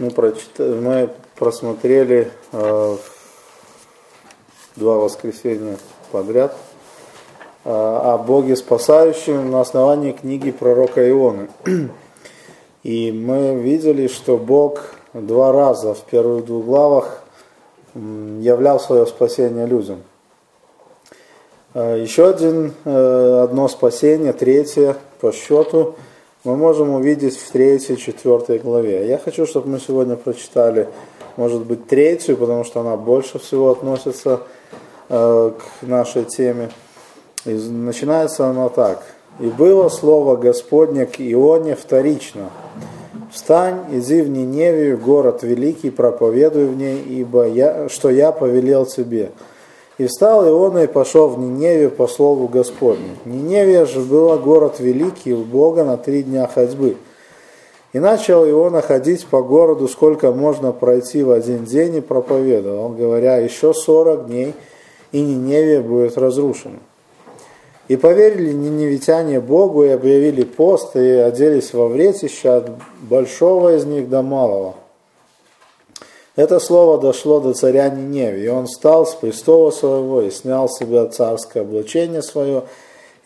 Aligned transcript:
Мы, 0.00 0.10
прочита... 0.10 0.62
мы 0.62 1.10
просмотрели 1.36 2.30
э, 2.52 2.96
два 4.76 4.96
воскресенья 4.96 5.76
подряд 6.10 6.56
э, 7.66 7.70
о 7.70 8.16
Боге 8.16 8.56
спасающем 8.56 9.50
на 9.50 9.60
основании 9.60 10.12
книги 10.12 10.52
пророка 10.52 11.06
Ионы. 11.06 11.50
И 12.82 13.12
мы 13.12 13.56
видели, 13.56 14.06
что 14.06 14.38
Бог 14.38 14.86
два 15.12 15.52
раза 15.52 15.92
в 15.92 16.00
первых 16.04 16.46
двух 16.46 16.64
главах 16.64 17.22
являл 17.94 18.80
свое 18.80 19.06
спасение 19.06 19.66
людям. 19.66 20.02
Э, 21.74 22.00
еще 22.00 22.30
один, 22.30 22.72
э, 22.86 23.40
одно 23.44 23.68
спасение, 23.68 24.32
третье 24.32 24.96
по 25.20 25.30
счету– 25.30 25.96
мы 26.42 26.56
можем 26.56 26.90
увидеть 26.90 27.36
в 27.36 27.50
третьей, 27.50 27.98
четвертой 27.98 28.58
главе. 28.58 29.06
Я 29.06 29.18
хочу, 29.18 29.46
чтобы 29.46 29.68
мы 29.68 29.78
сегодня 29.78 30.16
прочитали, 30.16 30.88
может 31.36 31.66
быть, 31.66 31.86
третью, 31.86 32.36
потому 32.38 32.64
что 32.64 32.80
она 32.80 32.96
больше 32.96 33.38
всего 33.38 33.70
относится 33.70 34.40
э, 35.10 35.52
к 35.52 35.86
нашей 35.86 36.24
теме. 36.24 36.70
И 37.44 37.52
начинается 37.52 38.46
она 38.46 38.68
так. 38.70 39.02
«И 39.38 39.46
было 39.46 39.88
слово 39.88 40.36
Господне 40.36 41.06
к 41.06 41.20
Ионе 41.20 41.74
вторично. 41.74 42.50
Встань, 43.32 43.84
иди 43.92 44.20
в 44.22 44.28
Ниневию, 44.28 44.98
город 44.98 45.42
великий, 45.42 45.90
проповедуй 45.90 46.66
в 46.66 46.76
ней, 46.76 47.00
ибо 47.00 47.46
я, 47.46 47.88
что 47.88 48.10
я 48.10 48.32
повелел 48.32 48.86
тебе». 48.86 49.30
И 50.00 50.06
встал 50.06 50.48
Иона 50.48 50.84
и 50.84 50.86
пошел 50.86 51.28
в 51.28 51.38
Ниневию 51.38 51.90
по 51.90 52.06
слову 52.06 52.48
Господню. 52.48 53.18
Ниневия 53.26 53.84
же 53.84 54.00
была 54.00 54.38
город 54.38 54.80
великий 54.80 55.34
у 55.34 55.44
Бога 55.44 55.84
на 55.84 55.98
три 55.98 56.22
дня 56.22 56.46
ходьбы. 56.46 56.96
И 57.92 57.98
начал 57.98 58.48
Иона 58.48 58.80
ходить 58.80 59.26
по 59.26 59.42
городу, 59.42 59.88
сколько 59.88 60.32
можно 60.32 60.72
пройти 60.72 61.22
в 61.22 61.30
один 61.30 61.66
день, 61.66 61.96
и 61.96 62.00
проповедовал, 62.00 62.88
говоря, 62.88 63.36
еще 63.36 63.74
сорок 63.74 64.28
дней, 64.28 64.54
и 65.12 65.20
Ниневия 65.20 65.82
будет 65.82 66.16
разрушена. 66.16 66.78
И 67.88 67.96
поверили 67.96 68.52
ниневитяне 68.52 69.38
Богу, 69.38 69.84
и 69.84 69.88
объявили 69.88 70.44
пост, 70.44 70.96
и 70.96 71.10
оделись 71.10 71.74
во 71.74 71.88
вретище 71.88 72.48
от 72.48 72.70
большого 73.02 73.76
из 73.76 73.84
них 73.84 74.08
до 74.08 74.22
малого. 74.22 74.76
Это 76.40 76.58
слово 76.58 76.96
дошло 76.96 77.38
до 77.38 77.52
царя 77.52 77.90
Ниневи, 77.90 78.46
и 78.46 78.48
он 78.48 78.64
встал 78.64 79.04
с 79.04 79.14
престола 79.14 79.70
своего 79.70 80.22
и 80.22 80.30
снял 80.30 80.70
с 80.70 80.78
себя 80.78 81.04
царское 81.04 81.60
облачение 81.60 82.22
свое, 82.22 82.62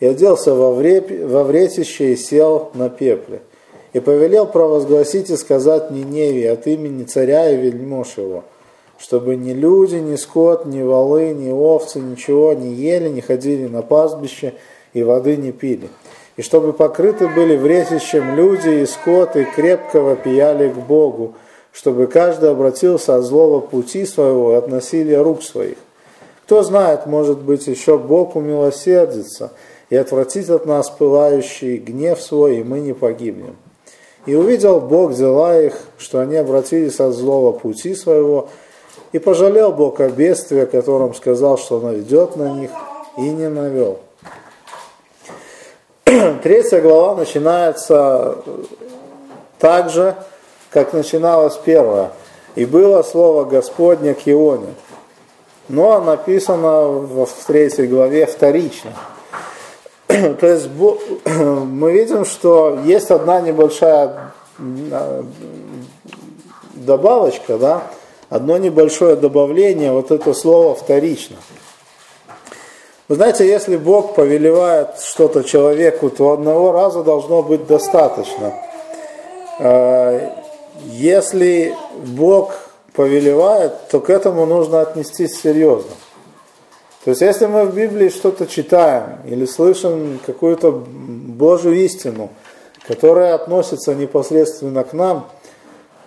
и 0.01 0.05
оделся 0.05 0.53
во, 0.53 0.73
вреп, 0.73 1.09
во 1.23 1.45
вретище 1.45 2.11
и 2.11 2.17
сел 2.17 2.71
на 2.73 2.89
пепле. 2.89 3.39
И 3.93 4.01
повелел 4.01 4.45
провозгласить 4.45 5.29
и 5.29 5.37
сказать 5.37 5.91
Ниневе 5.91 6.51
от 6.51 6.67
имени 6.67 7.05
царя 7.05 7.49
и 7.49 7.55
вельмож 7.55 8.17
его, 8.17 8.43
чтобы 8.99 9.37
ни 9.37 9.53
люди, 9.53 9.95
ни 9.95 10.17
скот, 10.17 10.65
ни 10.65 10.81
валы, 10.81 11.29
ни 11.29 11.49
овцы, 11.49 11.99
ничего 11.99 12.51
не 12.51 12.73
ели, 12.73 13.07
не 13.07 13.21
ходили 13.21 13.69
на 13.69 13.81
пастбище 13.81 14.55
и 14.93 15.03
воды 15.03 15.37
не 15.37 15.53
пили. 15.53 15.87
И 16.35 16.41
чтобы 16.41 16.73
покрыты 16.73 17.29
были 17.29 17.55
вретищем 17.55 18.35
люди 18.35 18.81
и 18.81 18.85
скот, 18.85 19.37
и 19.37 19.45
крепко 19.45 20.01
вопияли 20.01 20.67
к 20.67 20.75
Богу, 20.75 21.35
чтобы 21.75 22.07
каждый 22.07 22.51
обратился 22.51 23.17
от 23.17 23.23
злого 23.23 23.59
пути 23.59 24.05
своего 24.05 24.55
от 24.55 24.69
насилия 24.69 25.21
рук 25.21 25.43
своих. 25.43 25.75
Кто 26.45 26.63
знает, 26.63 27.05
может 27.05 27.39
быть, 27.39 27.67
еще 27.67 27.97
Бог 27.97 28.37
умилосердится 28.37 29.51
и 29.89 29.97
отвратит 29.97 30.49
от 30.49 30.65
нас 30.65 30.89
пылающий 30.89 31.75
гнев 31.77 32.21
свой, 32.21 32.59
и 32.59 32.63
мы 32.63 32.79
не 32.79 32.93
погибнем. 32.93 33.57
И 34.25 34.35
увидел 34.35 34.79
Бог 34.79 35.15
дела 35.15 35.59
их, 35.59 35.77
что 35.97 36.19
они 36.19 36.37
обратились 36.37 37.01
от 37.01 37.13
злого 37.13 37.51
пути 37.51 37.93
своего, 37.93 38.47
и 39.11 39.19
пожалел 39.19 39.73
Бог 39.73 39.99
о 39.99 40.07
бедствии, 40.07 40.61
о 40.61 40.67
котором 40.67 41.13
сказал, 41.13 41.57
что 41.57 41.81
наведет 41.81 42.37
на 42.37 42.53
них, 42.53 42.71
и 43.17 43.21
не 43.21 43.49
навел. 43.49 43.99
Третья 46.41 46.79
глава 46.79 47.15
начинается 47.15 48.37
также 49.59 50.15
как 50.75 50.91
начиналось 50.91 51.55
первое. 51.55 52.11
И 52.55 52.65
было 52.65 53.01
слово 53.01 53.45
Господне 53.45 54.13
к 54.13 54.27
Ионе. 54.27 54.73
Но 55.69 56.01
написано 56.01 56.89
в 56.89 57.27
третьей 57.47 57.87
главе 57.87 58.25
вторично. 58.25 58.91
То 60.07 60.45
есть 60.45 60.67
мы 61.25 61.93
видим, 61.93 62.25
что 62.25 62.77
есть 62.83 63.09
одна 63.09 63.39
небольшая 63.39 64.33
а, 64.59 65.23
добавочка, 66.73 67.57
да, 67.57 67.83
одно 68.29 68.57
небольшое 68.57 69.15
добавление, 69.15 69.93
вот 69.93 70.11
это 70.11 70.33
слово 70.33 70.75
вторично. 70.75 71.37
Вы 73.07 73.15
знаете, 73.15 73.47
если 73.47 73.77
Бог 73.77 74.13
повелевает 74.13 74.99
что-то 74.99 75.45
человеку, 75.45 76.09
то 76.09 76.31
одного 76.31 76.73
раза 76.73 77.01
должно 77.01 77.43
быть 77.43 77.65
достаточно. 77.65 78.53
Если 80.83 81.75
Бог 82.05 82.55
повелевает, 82.93 83.87
то 83.89 83.99
к 83.99 84.09
этому 84.09 84.45
нужно 84.45 84.81
отнестись 84.81 85.39
серьезно. 85.39 85.91
То 87.03 87.11
есть, 87.11 87.21
если 87.21 87.45
мы 87.45 87.65
в 87.65 87.75
Библии 87.75 88.09
что-то 88.09 88.47
читаем 88.47 89.19
или 89.25 89.45
слышим 89.45 90.19
какую-то 90.25 90.71
Божью 90.71 91.73
истину, 91.73 92.29
которая 92.87 93.35
относится 93.35 93.93
непосредственно 93.93 94.83
к 94.83 94.93
нам, 94.93 95.27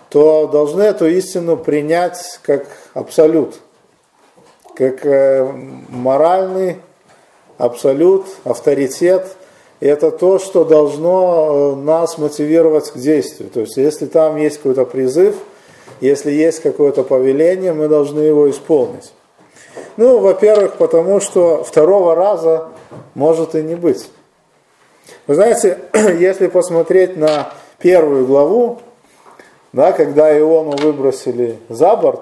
то 0.09 0.47
должны 0.47 0.81
эту 0.81 1.07
истину 1.07 1.55
принять 1.55 2.39
как 2.41 2.65
абсолют, 2.93 3.59
как 4.75 5.05
э, 5.05 5.45
моральный 5.89 6.77
абсолют, 7.57 8.25
авторитет, 8.43 9.37
это 9.79 10.11
то, 10.11 10.39
что 10.39 10.65
должно 10.65 11.73
э, 11.73 11.75
нас 11.81 12.17
мотивировать 12.17 12.91
к 12.91 12.97
действию. 12.97 13.49
То 13.49 13.61
есть, 13.61 13.77
если 13.77 14.07
там 14.07 14.35
есть 14.35 14.57
какой-то 14.57 14.85
призыв, 14.85 15.35
если 16.01 16.31
есть 16.31 16.61
какое-то 16.61 17.03
повеление, 17.03 17.73
мы 17.73 17.87
должны 17.87 18.19
его 18.19 18.49
исполнить. 18.49 19.13
Ну, 19.97 20.19
во-первых, 20.19 20.75
потому 20.75 21.19
что 21.19 21.63
второго 21.63 22.15
раза 22.15 22.69
может 23.15 23.55
и 23.55 23.61
не 23.61 23.75
быть. 23.75 24.09
Вы 25.27 25.35
знаете, 25.35 25.79
если 25.93 26.47
посмотреть 26.47 27.15
на 27.15 27.53
первую 27.77 28.25
главу, 28.25 28.79
да, 29.71 29.93
когда 29.93 30.37
Иону 30.37 30.75
выбросили 30.77 31.57
за 31.69 31.95
борт, 31.95 32.21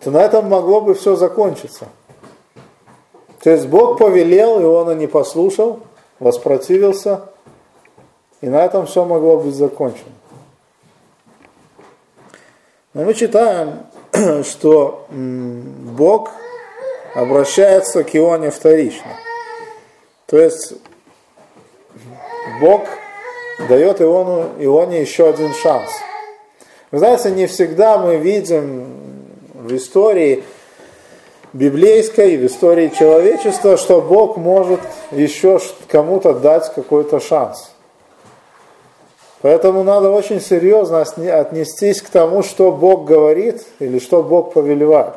то 0.00 0.10
на 0.10 0.22
этом 0.22 0.48
могло 0.48 0.82
бы 0.82 0.94
все 0.94 1.16
закончиться. 1.16 1.86
То 3.42 3.50
есть 3.50 3.66
Бог 3.68 3.98
повелел, 3.98 4.60
Иона 4.60 4.90
не 4.90 5.06
послушал– 5.06 5.80
воспротивился, 6.18 7.28
и 8.40 8.48
на 8.48 8.64
этом 8.64 8.86
все 8.86 9.04
могло 9.04 9.38
быть 9.38 9.54
закончено. 9.54 10.12
Но 12.94 13.04
мы 13.04 13.14
читаем, 13.14 13.86
что 14.44 15.06
Бог 15.10 16.30
обращается 17.14 18.04
к 18.04 18.14
Ионе 18.16 18.50
вторично. 18.50 19.10
То 20.26 20.38
есть 20.38 20.74
Бог 22.60 22.82
дает 23.68 24.00
Иону, 24.00 24.50
Ионе 24.58 25.00
еще 25.00 25.28
один 25.28 25.52
шанс. 25.54 25.90
Вы 26.90 26.98
знаете, 26.98 27.30
не 27.30 27.46
всегда 27.46 27.98
мы 27.98 28.16
видим 28.16 28.86
в 29.54 29.74
истории 29.74 30.44
библейской, 31.56 32.36
в 32.36 32.46
истории 32.46 32.88
человечества, 32.88 33.76
что 33.76 34.00
Бог 34.00 34.36
может 34.36 34.80
еще 35.10 35.58
кому-то 35.88 36.34
дать 36.34 36.72
какой-то 36.74 37.18
шанс. 37.18 37.70
Поэтому 39.40 39.82
надо 39.82 40.10
очень 40.10 40.40
серьезно 40.40 41.00
отнестись 41.02 42.02
к 42.02 42.08
тому, 42.08 42.42
что 42.42 42.72
Бог 42.72 43.06
говорит 43.06 43.64
или 43.78 43.98
что 43.98 44.22
Бог 44.22 44.52
повелевает. 44.52 45.14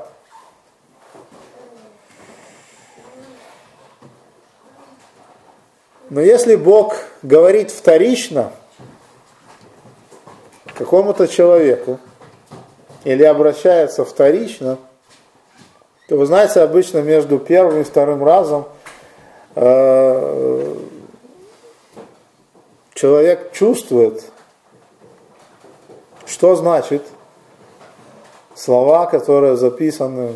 Но 6.10 6.22
если 6.22 6.56
Бог 6.56 6.96
говорит 7.22 7.70
вторично 7.70 8.52
какому-то 10.74 11.28
человеку 11.28 12.00
или 13.04 13.24
обращается 13.24 14.06
вторично– 14.06 14.78
вы 16.16 16.26
знаете, 16.26 16.62
обычно 16.62 17.00
между 17.00 17.40
первым 17.40 17.82
и 17.82 17.84
вторым 17.84 18.24
разом 18.24 18.66
э, 19.56 20.76
человек 22.94 23.52
чувствует, 23.52 24.24
что 26.26 26.56
значит 26.56 27.04
слова, 28.56 29.06
которые 29.06 29.56
записаны 29.56 30.34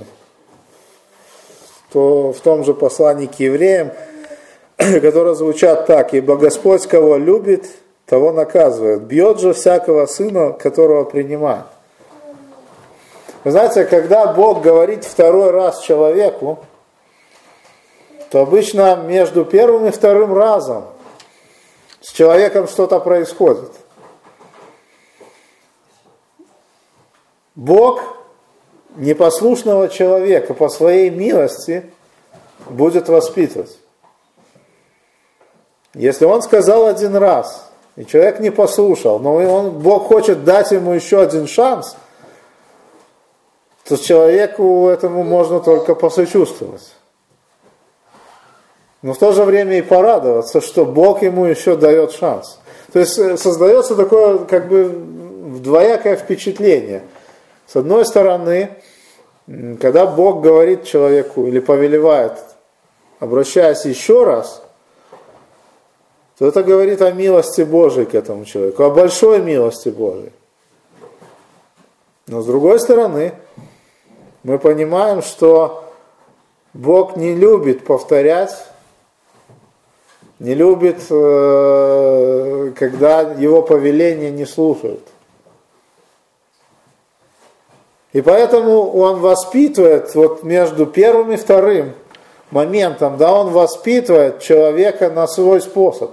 то 1.91 2.33
в 2.33 2.39
том 2.39 2.63
же 2.63 2.73
послании 2.73 3.27
к 3.27 3.39
евреям, 3.39 3.91
которые 4.77 5.35
звучат 5.35 5.85
так, 5.85 6.13
«Ибо 6.13 6.37
Господь, 6.37 6.87
кого 6.87 7.17
любит, 7.17 7.67
того 8.05 8.31
наказывает. 8.31 9.03
Бьет 9.03 9.39
же 9.39 9.53
всякого 9.53 10.05
сына, 10.07 10.51
которого 10.53 11.03
принимает. 11.03 11.65
Вы 13.43 13.51
знаете, 13.51 13.83
когда 13.85 14.27
Бог 14.27 14.61
говорит 14.61 15.03
второй 15.03 15.51
раз 15.51 15.81
человеку, 15.81 16.59
то 18.31 18.41
обычно 18.41 18.95
между 18.95 19.43
первым 19.43 19.87
и 19.87 19.91
вторым 19.91 20.33
разом 20.33 20.85
с 21.99 22.11
человеком 22.11 22.67
что-то 22.67 22.99
происходит. 22.99 23.71
Бог 27.55 28.01
непослушного 28.95 29.89
человека 29.89 30.53
по 30.53 30.69
своей 30.69 31.09
милости 31.09 31.91
будет 32.69 33.09
воспитывать. 33.09 33.77
Если 35.93 36.25
он 36.25 36.41
сказал 36.41 36.87
один 36.87 37.15
раз, 37.15 37.69
и 37.97 38.05
человек 38.05 38.39
не 38.39 38.49
послушал, 38.49 39.19
но 39.19 39.35
он, 39.35 39.71
Бог 39.71 40.07
хочет 40.07 40.43
дать 40.43 40.71
ему 40.71 40.93
еще 40.93 41.21
один 41.21 41.45
шанс, 41.45 41.95
то 43.85 43.97
человеку 43.97 44.87
этому 44.87 45.23
можно 45.23 45.59
только 45.59 45.95
посочувствовать. 45.95 46.93
Но 49.01 49.13
в 49.13 49.17
то 49.17 49.33
же 49.33 49.43
время 49.43 49.79
и 49.79 49.81
порадоваться, 49.81 50.61
что 50.61 50.85
Бог 50.85 51.21
ему 51.21 51.45
еще 51.45 51.75
дает 51.75 52.13
шанс. 52.13 52.59
То 52.93 52.99
есть 52.99 53.19
э, 53.19 53.37
создается 53.37 53.95
такое 53.95 54.39
как 54.39 54.69
бы 54.69 54.89
двоякое 55.59 56.15
впечатление. 56.15 57.03
С 57.67 57.75
одной 57.75 58.05
стороны, 58.05 58.77
когда 59.81 60.05
Бог 60.05 60.41
говорит 60.41 60.85
человеку 60.85 61.45
или 61.47 61.59
повелевает, 61.59 62.33
обращаясь 63.19 63.83
еще 63.83 64.23
раз, 64.23 64.63
то 66.37 66.47
это 66.47 66.63
говорит 66.63 67.01
о 67.01 67.11
милости 67.11 67.61
Божией 67.61 68.05
к 68.05 68.15
этому 68.15 68.45
человеку, 68.45 68.83
о 68.83 68.89
большой 68.89 69.41
милости 69.41 69.89
Божией. 69.89 70.31
Но 72.27 72.41
с 72.41 72.45
другой 72.45 72.79
стороны, 72.79 73.33
мы 74.43 74.59
понимаем, 74.59 75.21
что 75.21 75.85
Бог 76.73 77.15
не 77.15 77.33
любит 77.33 77.85
повторять, 77.85 78.67
не 80.39 80.53
любит, 80.53 80.99
э, 81.09 82.73
когда 82.77 83.21
его 83.21 83.61
повеления 83.61 84.31
не 84.31 84.45
слушают. 84.45 85.07
И 88.11 88.21
поэтому 88.21 88.91
он 88.91 89.21
воспитывает 89.21 90.13
вот 90.13 90.43
между 90.43 90.85
первым 90.85 91.31
и 91.31 91.37
вторым 91.37 91.93
моментом, 92.51 93.17
да, 93.17 93.33
он 93.33 93.51
воспитывает 93.51 94.41
человека 94.41 95.09
на 95.09 95.25
свой 95.27 95.61
способ. 95.61 96.11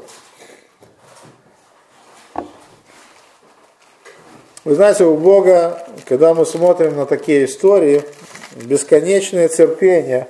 Вы 4.64 4.74
знаете, 4.74 5.04
у 5.04 5.16
Бога, 5.16 5.86
когда 6.06 6.34
мы 6.34 6.46
смотрим 6.46 6.96
на 6.96 7.06
такие 7.06 7.46
истории, 7.46 8.04
бесконечное 8.52 9.48
терпение 9.48 10.28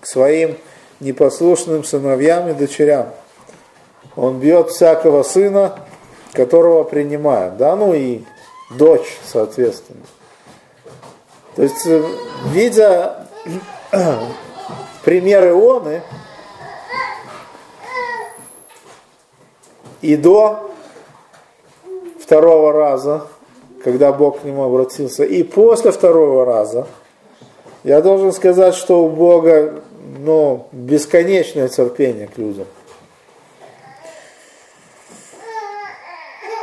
к 0.00 0.06
своим 0.06 0.56
непослушным 1.00 1.84
сыновьям 1.84 2.48
и 2.48 2.54
дочерям. 2.54 3.10
Он 4.16 4.38
бьет 4.38 4.70
всякого 4.70 5.22
сына, 5.22 5.80
которого 6.32 6.84
принимает, 6.84 7.56
да, 7.56 7.76
ну 7.76 7.94
и 7.94 8.22
дочь, 8.70 9.18
соответственно. 9.24 10.00
То 11.56 11.62
есть, 11.62 11.86
э, 11.86 12.02
видя 12.52 13.26
пример 15.04 15.48
Ионы, 15.48 16.02
и 20.00 20.16
до 20.16 20.70
второго 22.20 22.72
раза, 22.72 23.26
когда 23.82 24.12
Бог 24.12 24.40
к 24.40 24.44
нему 24.44 24.64
обратился, 24.64 25.24
и 25.24 25.42
после 25.42 25.92
второго 25.92 26.44
раза, 26.44 26.86
я 27.84 28.00
должен 28.00 28.32
сказать, 28.32 28.74
что 28.74 29.04
у 29.04 29.08
Бога 29.08 29.82
ну, 30.18 30.66
бесконечное 30.72 31.68
терпение 31.68 32.26
к 32.26 32.36
людям. 32.38 32.66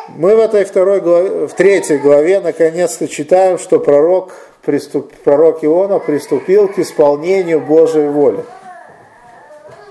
Мы 0.10 0.36
в 0.36 0.40
этой 0.40 0.64
второй 0.64 1.02
главе, 1.02 1.48
в 1.48 1.54
третьей 1.54 1.98
главе 1.98 2.40
наконец-то 2.40 3.08
читаем, 3.08 3.58
что 3.60 3.80
пророк 3.80 4.34
приступ, 4.64 5.12
пророк 5.24 5.64
Иона 5.64 6.00
приступил 6.00 6.68
к 6.68 6.80
исполнению 6.80 7.60
Божьей 7.60 8.08
воли. 8.08 8.44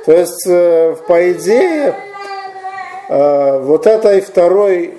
То 0.04 0.12
есть, 0.12 0.46
э, 0.46 0.96
по 1.06 1.32
идее, 1.32 1.94
э, 3.08 3.60
вот 3.60 3.86
этой 3.86 4.20
второй, 4.20 4.98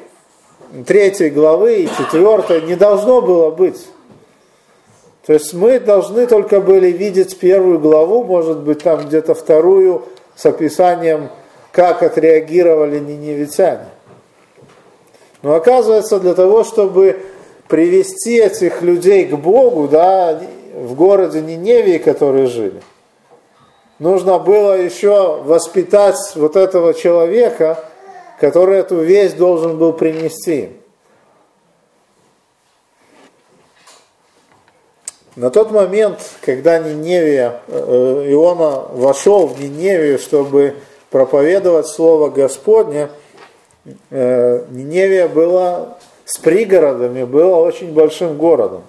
третьей 0.83 1.29
главы 1.29 1.81
и 1.81 1.87
четвертой 1.87 2.61
не 2.61 2.75
должно 2.75 3.21
было 3.21 3.51
быть. 3.51 3.87
То 5.25 5.33
есть 5.33 5.53
мы 5.53 5.79
должны 5.79 6.27
только 6.27 6.61
были 6.61 6.87
видеть 6.87 7.39
первую 7.39 7.79
главу, 7.79 8.23
может 8.23 8.59
быть, 8.59 8.83
там 8.83 9.05
где-то 9.05 9.33
вторую 9.33 10.03
с 10.35 10.45
описанием, 10.45 11.29
как 11.71 12.03
отреагировали 12.03 12.99
ниневитяне. 12.99 13.85
Но 15.41 15.55
оказывается, 15.55 16.19
для 16.19 16.33
того, 16.33 16.63
чтобы 16.63 17.19
привести 17.67 18.37
этих 18.37 18.81
людей 18.81 19.25
к 19.25 19.35
Богу, 19.35 19.87
да, 19.87 20.39
в 20.73 20.93
городе 20.95 21.41
Ниневии, 21.41 21.97
которые 21.97 22.47
жили. 22.47 22.81
Нужно 23.97 24.39
было 24.39 24.73
еще 24.73 25.41
воспитать 25.43 26.17
вот 26.35 26.55
этого 26.55 26.93
человека, 26.93 27.79
который 28.39 28.79
эту 28.79 29.01
весть 29.01 29.37
должен 29.37 29.77
был 29.77 29.93
принести. 29.93 30.69
На 35.35 35.49
тот 35.49 35.71
момент, 35.71 36.19
когда 36.41 36.79
Ниневия, 36.79 37.59
э, 37.67 38.27
Иона 38.29 38.85
вошел 38.91 39.47
в 39.47 39.59
Ниневию, 39.59 40.17
чтобы 40.17 40.75
проповедовать 41.09 41.87
Слово 41.87 42.29
Господне, 42.29 43.09
э, 44.11 44.65
Ниневия 44.69 45.27
была 45.27 45.97
с 46.25 46.39
пригородами 46.39 47.23
было 47.23 47.57
очень 47.57 47.93
большим 47.93 48.37
городом. 48.37 48.81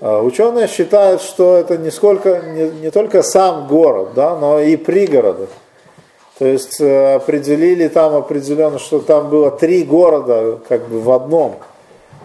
А, 0.00 0.22
ученые 0.22 0.66
считают, 0.66 1.20
что 1.20 1.56
это 1.56 1.76
не, 1.76 1.90
сколько, 1.90 2.40
не, 2.40 2.70
не 2.70 2.90
только 2.90 3.22
сам 3.22 3.68
город, 3.68 4.14
да, 4.14 4.34
но 4.34 4.58
и 4.60 4.76
пригороды. 4.76 5.46
То 6.40 6.46
есть 6.46 6.80
э, 6.80 7.14
определили 7.14 7.86
там 7.86 8.16
определенно, 8.16 8.80
что 8.80 8.98
там 8.98 9.30
было 9.30 9.52
три 9.52 9.84
города 9.84 10.58
как 10.68 10.88
бы 10.88 11.00
в 11.00 11.08
одном, 11.12 11.58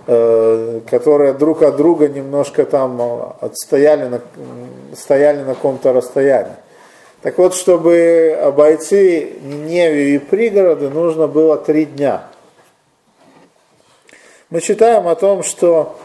э, 0.08 0.82
которые 0.90 1.34
друг 1.34 1.62
от 1.62 1.76
друга 1.76 2.08
немножко 2.08 2.66
там 2.66 3.36
отстояли 3.42 4.08
на, 4.08 4.22
стояли 4.96 5.44
на 5.44 5.54
каком-то 5.54 5.94
расстоянии. 5.94 6.56
Так 7.22 7.38
вот, 7.38 7.54
чтобы 7.54 8.36
обойти 8.42 9.34
Ниневию 9.44 10.16
и 10.16 10.18
пригороды, 10.18 10.90
нужно 10.90 11.28
было 11.28 11.58
три 11.58 11.86
дня– 11.86 12.24
мы 14.52 14.62
читаем 14.62 15.08
о 15.08 15.16
том, 15.16 15.42
что 15.44 15.98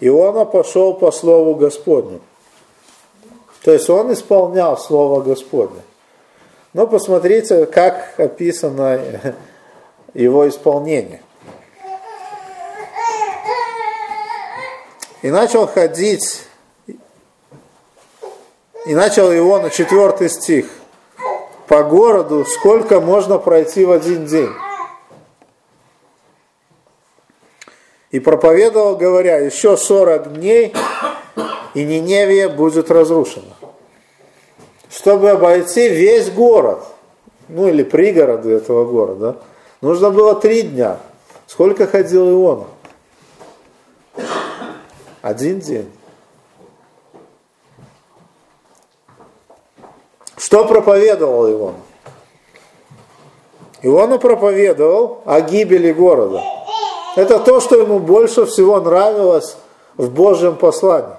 Иона 0.00 0.44
пошел 0.44 0.94
по 0.94 1.10
Слову 1.10 1.54
Господню. 1.54 2.20
То 3.64 3.72
есть 3.72 3.88
он 3.88 4.12
исполнял 4.12 4.76
Слово 4.78 5.22
Господне. 5.22 5.80
Но 6.72 6.86
посмотрите, 6.86 7.66
как 7.66 8.18
описано 8.18 9.00
его 10.14 10.48
исполнение. 10.48 11.22
И 15.22 15.30
начал 15.30 15.66
ходить, 15.66 16.44
и 18.86 18.94
начал 18.94 19.30
его 19.30 19.58
на 19.58 19.70
четвертый 19.70 20.30
стих, 20.30 20.66
по 21.66 21.82
городу, 21.82 22.44
сколько 22.44 23.00
можно 23.00 23.38
пройти 23.38 23.84
в 23.84 23.92
один 23.92 24.26
день. 24.26 24.50
и 28.10 28.18
проповедовал, 28.18 28.96
говоря, 28.96 29.38
еще 29.38 29.76
40 29.76 30.34
дней, 30.34 30.74
и 31.74 31.84
Ниневия 31.84 32.48
будет 32.48 32.90
разрушена. 32.90 33.54
Чтобы 34.90 35.30
обойти 35.30 35.88
весь 35.88 36.30
город, 36.30 36.80
ну 37.48 37.68
или 37.68 37.82
пригороды 37.82 38.50
этого 38.50 38.84
города, 38.84 39.36
нужно 39.80 40.10
было 40.10 40.34
три 40.34 40.62
дня. 40.62 40.98
Сколько 41.46 41.86
ходил 41.86 42.28
Иона? 42.30 42.66
Один 45.22 45.60
день. 45.60 45.90
Что 50.36 50.64
проповедовал 50.64 51.50
Иона? 51.50 51.78
Иона 53.82 54.18
проповедовал 54.18 55.22
о 55.24 55.40
гибели 55.40 55.92
города– 55.92 56.42
это 57.16 57.40
то, 57.40 57.60
что 57.60 57.76
ему 57.76 57.98
больше 57.98 58.46
всего 58.46 58.80
нравилось 58.80 59.56
в 59.96 60.10
Божьем 60.10 60.56
послании. 60.56 61.16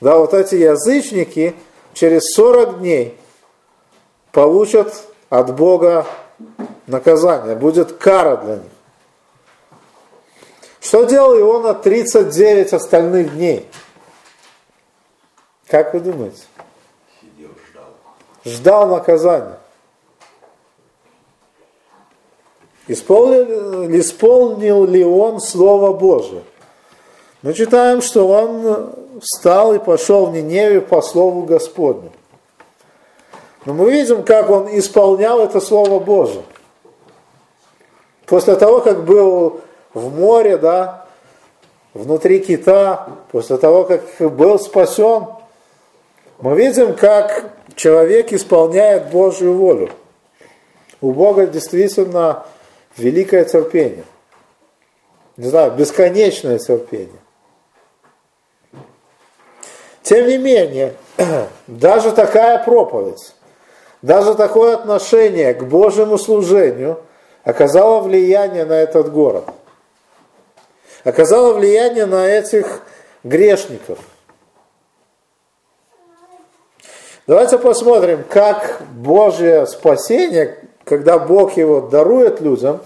Да, 0.00 0.18
вот 0.18 0.34
эти 0.34 0.56
язычники 0.56 1.54
через 1.94 2.34
40 2.34 2.78
дней 2.78 3.18
получат 4.32 5.06
от 5.28 5.54
Бога 5.54 6.06
наказание, 6.86 7.56
будет 7.56 7.92
кара 7.92 8.36
для 8.36 8.56
них. 8.56 8.72
Что 10.80 11.04
делал 11.04 11.38
Иона 11.38 11.74
39 11.74 12.72
остальных 12.72 13.34
дней? 13.34 13.68
Как 15.68 15.94
вы 15.94 16.00
думаете? 16.00 16.42
Сидел, 17.20 17.50
ждал. 17.70 17.84
Ждал 18.44 18.88
наказания. 18.88 19.58
Исполнил, 22.88 23.88
исполнил 24.00 24.84
ли 24.84 25.04
он 25.04 25.40
Слово 25.40 25.92
Божие? 25.92 26.42
Мы 27.42 27.54
читаем, 27.54 28.02
что 28.02 28.28
он 28.28 28.92
встал 29.22 29.74
и 29.74 29.78
пошел 29.78 30.26
в 30.26 30.32
Ниневе 30.32 30.82
по 30.82 31.00
Слову 31.00 31.44
Господню. 31.44 32.12
Но 33.64 33.72
мы 33.72 33.90
видим, 33.90 34.24
как 34.24 34.50
он 34.50 34.68
исполнял 34.78 35.40
это 35.40 35.60
Слово 35.60 36.00
Божие. 36.00 36.42
После 38.26 38.56
того, 38.56 38.80
как 38.80 39.04
был 39.04 39.62
в 39.94 40.14
море, 40.14 40.58
да, 40.58 41.06
внутри 41.94 42.40
кита, 42.40 43.08
после 43.32 43.56
того, 43.56 43.84
как 43.84 44.02
был 44.18 44.58
спасен, 44.58 45.26
мы 46.40 46.54
видим, 46.56 46.94
как 46.94 47.52
человек 47.74 48.32
исполняет 48.32 49.10
Божью 49.10 49.54
волю. 49.54 49.90
У 51.00 51.12
Бога 51.12 51.46
действительно 51.46 52.44
великое 52.96 53.44
терпение. 53.44 54.04
Не 55.36 55.48
знаю, 55.48 55.72
бесконечное 55.72 56.58
терпение. 56.58 57.20
Тем 60.02 60.26
не 60.26 60.38
менее, 60.38 60.94
даже 61.66 62.12
такая 62.12 62.62
проповедь, 62.64 63.34
даже 64.02 64.34
такое 64.34 64.74
отношение 64.74 65.52
к 65.54 65.64
Божьему 65.64 66.18
служению 66.18 67.00
оказало 67.44 68.00
влияние 68.00 68.64
на 68.64 68.74
этот 68.74 69.12
город. 69.12 69.44
Оказало 71.04 71.54
влияние 71.54 72.06
на 72.06 72.26
этих 72.26 72.82
грешников. 73.24 73.98
Давайте 77.26 77.58
посмотрим, 77.58 78.24
как 78.28 78.82
Божье 78.92 79.66
спасение, 79.66 80.58
когда 80.84 81.18
Бог 81.18 81.56
его 81.56 81.80
дарует 81.80 82.40
людям, 82.40 82.80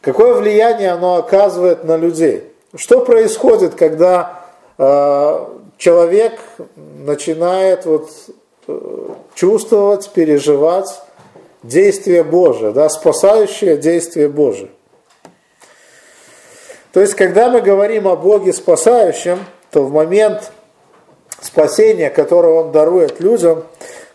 какое 0.00 0.34
влияние 0.34 0.90
оно 0.90 1.16
оказывает 1.16 1.84
на 1.84 1.96
людей. 1.96 2.52
Что 2.74 3.04
происходит, 3.04 3.74
когда 3.74 4.42
э, 4.76 5.46
человек 5.84 6.40
начинает 6.76 7.84
вот, 7.84 8.08
э, 8.68 9.08
чувствовать, 9.34 10.10
переживать 10.14 11.02
действие 11.62 12.24
Божие, 12.24 12.72
да, 12.72 12.88
спасающее 12.88 13.76
действие 13.76 14.30
Божие. 14.30 14.70
То 16.92 17.00
есть, 17.00 17.14
когда 17.14 17.50
мы 17.50 17.60
говорим 17.60 18.08
о 18.08 18.16
Боге 18.16 18.54
спасающем, 18.54 19.40
то 19.70 19.82
в 19.82 19.92
момент 19.92 20.52
спасения, 21.42 22.08
которое 22.08 22.54
Он 22.54 22.72
дарует 22.72 23.20
людям, 23.20 23.64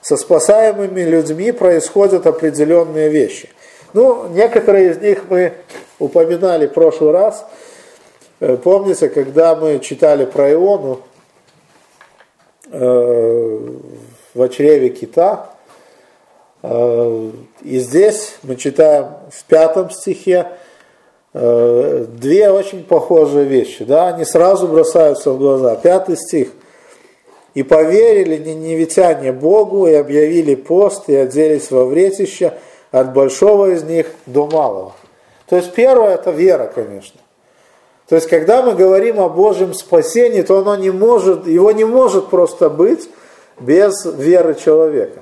со 0.01 0.17
спасаемыми 0.17 1.01
людьми 1.01 1.51
происходят 1.51 2.25
определенные 2.25 3.09
вещи. 3.09 3.49
Ну, 3.93 4.27
некоторые 4.29 4.91
из 4.91 4.97
них 4.97 5.25
мы 5.29 5.53
упоминали 5.99 6.65
в 6.65 6.73
прошлый 6.73 7.11
раз. 7.11 7.45
Э, 8.39 8.57
помните, 8.57 9.09
когда 9.09 9.55
мы 9.55 9.77
читали 9.79 10.25
про 10.25 10.51
Иону, 10.51 11.01
в 12.71 14.49
чреве 14.49 14.89
кита. 14.89 15.49
Э, 16.61 17.31
и 17.61 17.79
здесь 17.79 18.35
мы 18.43 18.55
читаем 18.55 19.07
в 19.31 19.43
пятом 19.45 19.89
стихе 19.89 20.47
э, 21.33 22.05
две 22.07 22.49
очень 22.51 22.83
похожие 22.83 23.45
вещи. 23.45 23.83
Да? 23.85 24.09
Они 24.09 24.25
сразу 24.25 24.67
бросаются 24.67 25.31
в 25.31 25.37
глаза. 25.37 25.75
Пятый 25.75 26.17
стих. 26.17 26.49
«И 27.55 27.63
поверили 27.63 28.37
ниневитяне 28.37 29.31
Богу, 29.31 29.87
и 29.87 29.93
объявили 29.93 30.53
пост, 30.53 31.09
и 31.09 31.15
оделись 31.15 31.71
во 31.71 31.85
вретище 31.85 32.53
от 32.91 33.11
большого 33.11 33.71
из 33.71 33.83
них 33.83 34.05
до 34.27 34.45
малого». 34.45 34.93
То 35.47 35.55
есть 35.55 35.73
первое– 35.73 36.13
это 36.13 36.29
вера, 36.29 36.71
конечно. 36.73 37.19
То 38.09 38.15
есть, 38.15 38.27
когда 38.27 38.63
мы 38.63 38.73
говорим 38.73 39.19
о 39.19 39.29
Божьем 39.29 39.73
спасении, 39.75 40.41
то 40.41 40.57
оно 40.57 40.75
не 40.75 40.89
может, 40.89 41.45
его 41.45 41.71
не 41.71 41.85
может 41.85 42.29
просто 42.29 42.69
быть 42.69 43.07
без 43.59 44.03
веры 44.03 44.55
человека. 44.55 45.21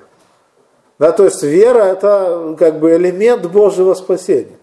Да, 0.98 1.12
то 1.12 1.26
есть 1.26 1.44
вера 1.44 1.84
это 1.84 2.56
как 2.58 2.80
бы 2.80 2.96
элемент 2.96 3.46
Божьего 3.46 3.94
спасения. 3.94 4.58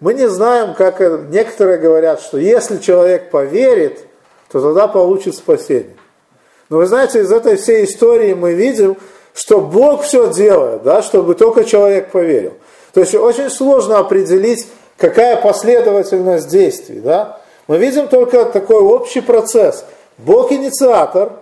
Мы 0.00 0.14
не 0.14 0.28
знаем, 0.28 0.74
как 0.74 1.00
некоторые 1.28 1.78
говорят, 1.78 2.22
что 2.22 2.38
если 2.38 2.78
человек 2.78 3.30
поверит, 3.30 4.06
то 4.50 4.60
тогда 4.60 4.88
получит 4.88 5.36
спасение. 5.36 5.96
Но 6.70 6.78
вы 6.78 6.86
знаете, 6.86 7.20
из 7.20 7.30
этой 7.30 7.56
всей 7.56 7.84
истории 7.84 8.32
мы 8.32 8.54
видим, 8.54 8.96
что 9.34 9.60
Бог 9.60 10.04
все 10.04 10.32
делает, 10.32 10.82
да, 10.84 11.02
чтобы 11.02 11.34
только 11.34 11.64
человек 11.64 12.10
поверил. 12.10 12.54
То 12.94 13.00
есть 13.00 13.14
очень 13.14 13.50
сложно 13.50 13.98
определить, 13.98 14.66
какая 15.00 15.40
последовательность 15.40 16.48
действий. 16.48 17.00
Да? 17.00 17.40
Мы 17.66 17.78
видим 17.78 18.06
только 18.06 18.44
такой 18.44 18.80
общий 18.80 19.22
процесс. 19.22 19.84
Бог 20.18 20.52
инициатор, 20.52 21.32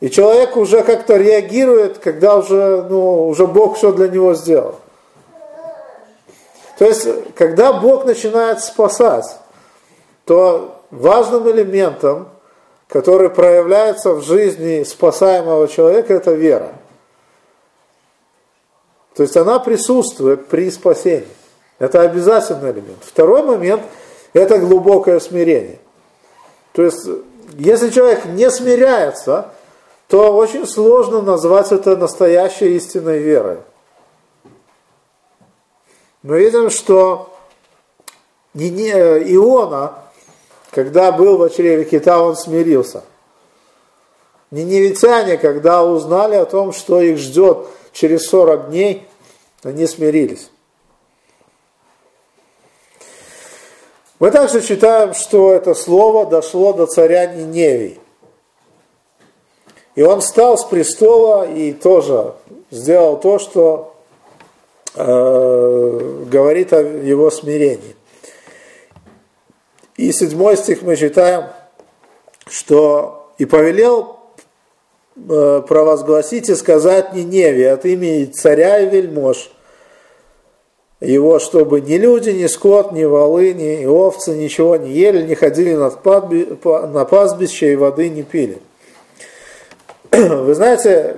и 0.00 0.08
человек 0.08 0.56
уже 0.56 0.82
как-то 0.82 1.16
реагирует, 1.16 1.98
когда 1.98 2.36
уже, 2.36 2.86
ну, 2.88 3.28
уже 3.28 3.46
Бог 3.46 3.76
все 3.76 3.92
для 3.92 4.08
него 4.08 4.34
сделал. 4.34 4.76
То 6.78 6.86
есть, 6.86 7.06
когда 7.34 7.72
Бог 7.72 8.04
начинает 8.04 8.60
спасать, 8.60 9.36
то 10.24 10.82
важным 10.90 11.50
элементом, 11.50 12.28
который 12.88 13.30
проявляется 13.30 14.12
в 14.12 14.22
жизни 14.22 14.84
спасаемого 14.84 15.66
человека, 15.68 16.14
это 16.14 16.32
вера. 16.32 16.72
То 19.16 19.22
есть 19.22 19.36
она 19.36 19.58
присутствует 19.58 20.46
при 20.48 20.70
спасении. 20.70 21.26
Это 21.78 22.02
обязательный 22.02 22.70
элемент. 22.70 22.98
Второй 23.02 23.42
момент– 23.42 23.82
это 24.32 24.58
глубокое 24.58 25.20
смирение. 25.20 25.78
То 26.72 26.82
есть, 26.82 27.06
если 27.58 27.90
человек 27.90 28.24
не 28.26 28.50
смиряется, 28.50 29.52
то 30.08 30.34
очень 30.36 30.66
сложно 30.66 31.22
назвать 31.22 31.72
это 31.72 31.96
настоящей 31.96 32.76
истинной 32.76 33.18
верой. 33.18 33.58
Мы 36.22 36.38
видим, 36.38 36.70
что 36.70 37.34
Иона, 38.54 39.94
когда 40.70 41.12
был 41.12 41.38
в 41.38 41.50
чреве 41.50 41.84
кита, 41.84 42.22
он 42.22 42.36
смирился. 42.36 43.02
Ниневитяне, 44.50 45.36
когда 45.36 45.84
узнали 45.84 46.36
о 46.36 46.44
том, 46.44 46.72
что 46.72 47.00
их 47.00 47.18
ждет 47.18 47.66
через 47.92 48.26
40 48.28 48.70
дней, 48.70 49.08
они 49.64 49.86
смирились. 49.86 50.50
Мы 54.24 54.30
также 54.30 54.62
читаем, 54.62 55.12
что 55.12 55.52
это 55.52 55.74
слово 55.74 56.24
дошло 56.24 56.72
до 56.72 56.86
царя 56.86 57.26
Ниневии. 57.26 58.00
И 59.96 60.02
он 60.02 60.22
встал 60.22 60.56
с 60.56 60.64
престола 60.64 61.46
и 61.46 61.74
тоже 61.74 62.32
сделал 62.70 63.20
то, 63.20 63.38
что 63.38 63.94
э, 64.94 66.24
говорит 66.30 66.72
о 66.72 66.80
его 66.80 67.30
смирении. 67.30 67.94
И 69.98 70.10
седьмой 70.10 70.56
стих 70.56 70.80
мы 70.80 70.96
читаем, 70.96 71.50
что 72.46 73.30
«И 73.36 73.44
повелел 73.44 74.20
э, 75.16 75.62
провозгласить 75.68 76.48
и 76.48 76.54
сказать 76.54 77.12
Ниневе 77.12 77.72
от 77.72 77.84
имени 77.84 78.24
царя 78.24 78.78
и 78.78 78.88
вельмож, 78.88 79.50
его, 81.00 81.38
чтобы 81.38 81.80
ни 81.80 81.94
люди, 81.94 82.30
ни 82.30 82.46
скот, 82.46 82.92
ни 82.92 83.04
волы, 83.04 83.52
ни 83.52 83.84
овцы 83.84 84.36
ничего 84.36 84.76
не 84.76 84.90
ели, 84.90 85.26
не 85.26 85.34
ходили 85.34 85.74
на 85.74 87.04
пастбище 87.04 87.72
и 87.72 87.76
воды 87.76 88.08
не 88.08 88.22
пили. 88.22 88.60
Вы 90.10 90.54
знаете, 90.54 91.16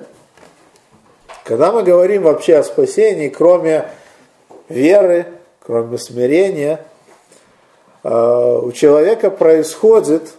когда 1.45 1.73
мы 1.73 1.83
говорим 1.83 2.23
вообще 2.23 2.57
о 2.57 2.65
спасении, 2.65 3.29
кроме 3.29 3.89
веры, 4.69 5.27
кроме 5.61 5.99
смирения, 5.99 6.81
э, 8.03 8.61
у 8.63 8.73
человека 8.73 9.31
происходит 9.31 10.33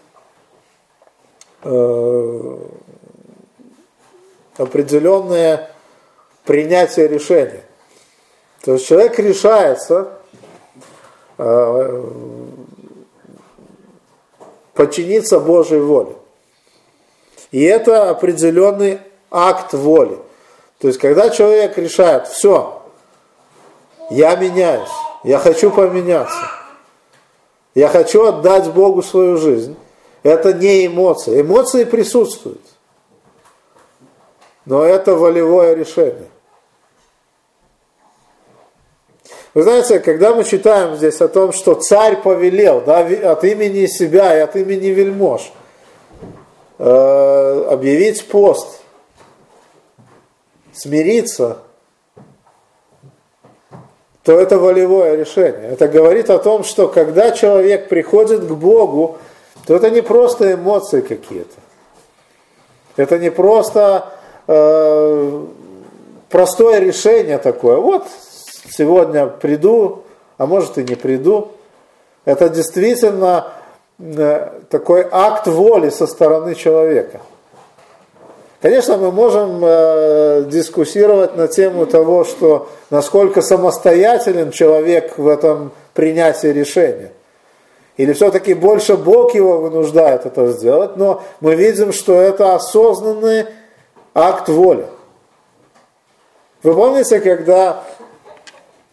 э, 1.64 2.58
определенное 4.58 5.70
принятие 6.44 7.08
решения. 7.08 7.64
То 8.68 8.74
есть 8.74 8.86
человек 8.86 9.18
решается 9.18 10.10
э, 11.38 12.04
подчиниться 14.74 15.40
Божьей 15.40 15.80
воле. 15.80 16.18
И 17.52 17.64
это 17.64 18.10
определенный 18.10 19.00
акт 19.32 19.72
воли. 19.72 20.18
То 20.80 20.90
есть, 20.90 21.00
когда 21.00 21.30
человек 21.30 21.78
решает, 21.78 22.28
все, 22.28 22.82
Я 24.10 24.36
меняюсь. 24.36 24.92
Я 25.24 25.40
хочу 25.40 25.72
поменяться. 25.72 26.52
Я 27.74 27.88
хочу 27.88 28.26
отдать 28.26 28.70
Богу 28.74 29.02
свою 29.02 29.38
жизнь. 29.38 29.78
Это 30.24 30.52
не 30.52 30.88
эмоции. 30.88 31.40
Эмоции 31.40 31.86
присутствуют. 31.86 32.66
Но 34.66 34.84
это 34.84 35.16
волевое 35.16 35.74
решение. 35.74 36.28
Вы 39.58 39.64
знаете, 39.64 40.00
когда 40.00 40.36
мы 40.36 40.44
читаем 40.44 40.98
здесь 40.98 41.20
о 41.20 41.28
том, 41.28 41.52
что 41.52 41.74
царь 41.74 42.22
повелел 42.22 42.80
да, 42.82 43.00
от 43.00 43.44
имени 43.44 43.88
себя 43.88 44.38
и 44.38 44.42
от 44.42 44.56
имени 44.56 44.90
вельмож 44.90 45.52
э, 46.78 47.68
объявить 47.68 48.28
пост, 48.28 48.82
смириться, 50.74 51.58
то 54.22 54.40
это 54.40 54.60
волевое 54.60 55.16
решение. 55.16 55.72
Это 55.72 55.88
говорит 55.88 56.30
о 56.30 56.38
том, 56.38 56.64
что 56.64 56.88
когда 56.88 57.32
человек 57.32 57.90
приходит 57.90 58.42
к 58.46 58.52
Богу, 58.52 59.18
то 59.66 59.76
это 59.76 59.90
не 59.90 60.02
просто 60.02 60.54
эмоции 60.54 61.02
какие-то. 61.02 61.56
Это 62.96 63.18
не 63.18 63.32
просто 63.32 64.14
э, 64.46 65.46
простое 66.30 66.78
решение 66.78 67.40
такое. 67.40 67.78
Вот 67.78 68.06
сегодня 68.70 69.28
приду, 69.28 70.04
а 70.38 70.46
может 70.46 70.78
и 70.78 70.84
не 70.84 70.96
приду. 70.96 71.50
Это 72.26 72.50
действительно 72.50 73.48
э, 74.00 74.50
такой 74.70 75.08
акт 75.10 75.48
воли 75.48 75.90
со 75.90 76.08
стороны 76.08 76.56
человека. 76.56 77.22
Конечно, 78.62 78.98
мы 78.98 79.12
можем 79.12 79.62
э, 79.64 80.46
дискуссировать 80.48 81.38
на 81.38 81.48
тему 81.48 81.86
того, 81.86 82.24
что 82.24 82.70
насколько 82.90 83.42
самостоятелен 83.42 84.52
человек 84.52 85.18
в 85.18 85.28
этом 85.28 85.72
принятии 85.94 86.48
решения. 86.48 87.12
Или 87.98 88.14
все-таки 88.14 88.54
больше 88.54 88.96
Бог 88.96 89.34
его 89.36 89.60
вынуждает 89.60 90.26
это 90.26 90.48
сделать, 90.48 90.98
но 90.98 91.24
мы 91.40 91.56
видим, 91.56 91.92
что 91.92 92.14
это 92.14 92.56
осознанный 92.56 93.46
акт 94.14 94.50
воли. 94.50 94.88
Вы 96.64 96.74
помните, 96.74 97.20
когда 97.20 97.84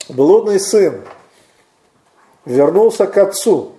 блудный 0.08 0.61
сын 0.61 1.02
вернулся 2.44 3.06
к 3.06 3.16
отцу, 3.18 3.73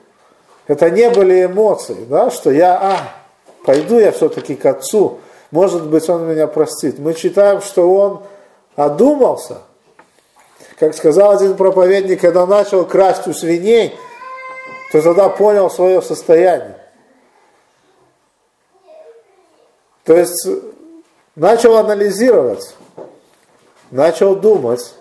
это 0.67 0.89
не 0.89 1.09
были 1.09 1.45
эмоции, 1.45 2.05
да, 2.09 2.31
что 2.31 2.51
я, 2.51 2.77
а, 2.77 2.97
пойду 3.65 3.99
я 3.99 4.11
все-таки 4.11 4.55
к 4.55 4.65
отцу, 4.65 5.19
может 5.51 5.87
быть, 5.87 6.09
он 6.09 6.27
меня 6.27 6.47
простит. 6.47 6.99
Мы 6.99 7.13
читаем, 7.13 7.61
что 7.61 7.89
он 7.89 8.23
одумался. 8.75 9.59
Как 10.79 10.93
сказал 10.95 11.31
один 11.31 11.55
проповедник, 11.55 12.19
когда 12.19 12.45
начал 12.45 12.85
красть 12.85 13.27
у 13.27 13.33
свиней, 13.33 13.95
то 14.91 15.01
тогда 15.01 15.29
понял 15.29 15.69
свое 15.69 16.01
состояние. 16.01 16.77
То 20.03 20.15
есть 20.17 20.47
начал 21.35 21.77
анализировать, 21.77 22.75
начал 23.91 24.35
думать 24.35 24.93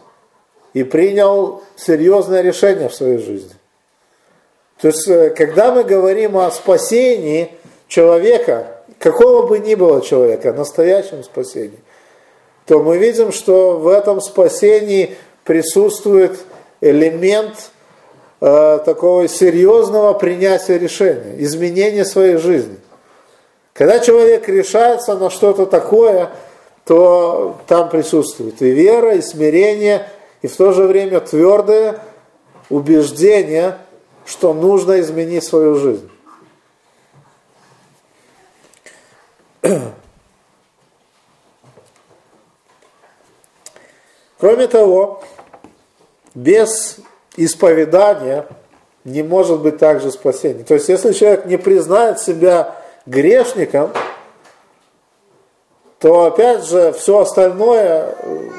и 0.75 0.83
принял 0.83 1.62
серьезное 1.76 2.43
решение 2.43 2.88
в 2.88 2.95
своей 2.95 3.19
жизни. 3.19 3.54
То 4.81 4.88
есть, 4.88 5.09
э, 5.09 5.31
когда 5.31 5.73
мы 5.73 5.85
говорим 5.85 6.37
о 6.37 6.50
спасении 6.50 7.52
человека, 7.88 8.66
какого 8.99 9.47
бы 9.47 9.61
ни 9.61 9.75
было 9.76 10.02
человека, 10.02 10.52
настоящем 10.52 11.23
спасении, 11.23 11.78
то 12.66 12.83
мы 12.83 12.99
видим, 12.99 13.33
что 13.33 13.78
в 13.78 13.88
этом 13.88 14.21
спасении 14.21 15.16
присутствует 15.45 16.38
элемент 16.81 17.71
э, 18.40 18.81
такого 18.85 19.28
серьезного 19.28 20.12
принятия 20.14 20.78
решения, 20.78 21.37
изменения 21.38 22.04
своей 22.04 22.37
жизни. 22.37 22.76
Когда 23.75 24.00
человек 24.00 24.49
решается 24.49 25.15
на 25.15 25.30
что-то 25.30 25.67
такое, 25.67 26.30
то 26.84 27.58
там 27.67 27.89
присутствует 27.89 28.60
и 28.60 28.71
вера, 28.71 29.15
и 29.17 29.23
смирение, 29.23 30.06
и 30.45 30.47
в 30.47 30.57
то 30.59 30.73
же 30.73 30.85
время 30.85 31.21
твердое 31.21 32.00
убеждение, 32.69 33.78
что 34.26 34.52
нужно 34.52 35.00
изменить 35.00 35.43
свою 35.43 35.76
жизнь. 35.76 36.11
Кроме 44.39 44.67
того, 44.67 45.23
без 46.35 46.99
исповедания 47.37 48.47
не 49.04 49.23
может 49.23 49.61
быть 49.61 49.78
также 49.78 50.11
спасения. 50.11 50.63
То 50.63 50.75
есть, 50.75 50.91
если 50.91 51.15
человек 51.15 51.47
не 51.47 51.57
признает 51.57 52.21
себя 52.21 52.76
грешником, 53.07 53.93
то 56.00 56.25
опять 56.25 56.67
же 56.67 56.93
все 56.93 57.21
остальное 57.21 58.15
э, 58.19 58.50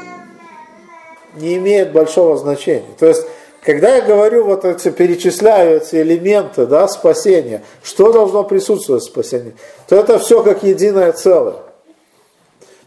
не 1.38 1.56
имеет 1.58 1.92
большого 1.92 2.38
значения. 2.38 2.86
То 3.00 3.08
есть, 3.08 3.24
когда 3.62 3.96
я 3.96 4.02
говорю, 4.02 4.46
вот 4.46 4.66
эти, 4.66 4.90
перечисляю 4.90 5.78
эти 5.78 5.96
элементы 5.96 6.66
да, 6.66 6.88
спасения, 6.88 7.64
что 7.84 8.12
должно 8.12 8.44
присутствовать 8.44 9.04
в 9.04 9.08
спасении, 9.08 9.56
то 9.88 9.96
это 9.96 10.20
все 10.20 10.44
как 10.44 10.64
единое 10.64 11.12
целое. 11.12 11.58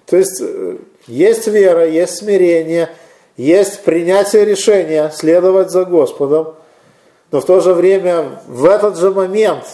То 0.06 0.16
есть 0.16 0.40
э, 0.40 0.76
есть 1.06 1.46
вера, 1.48 1.86
есть 1.86 2.16
смирение, 2.16 2.90
есть 3.36 3.82
принятие 3.82 4.44
решения 4.44 5.10
следовать 5.14 5.70
за 5.70 5.84
Господом, 5.84 6.54
но 7.30 7.40
в 7.40 7.44
то 7.44 7.60
же 7.60 7.74
время 7.74 8.40
в 8.46 8.64
этот 8.64 8.98
же 8.98 9.10
момент 9.10 9.64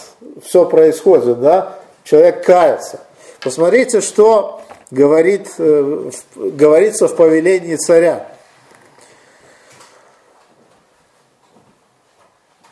все 0.42 0.64
происходит, 0.64 1.40
да, 1.40 1.78
человек 2.02 2.44
кается. 2.44 3.00
Посмотрите, 3.42 4.00
что 4.00 4.60
говорит, 4.90 5.48
э, 5.58 6.10
говорится 6.34 7.08
в 7.08 7.16
повелении 7.16 7.76
царя. 7.76 8.33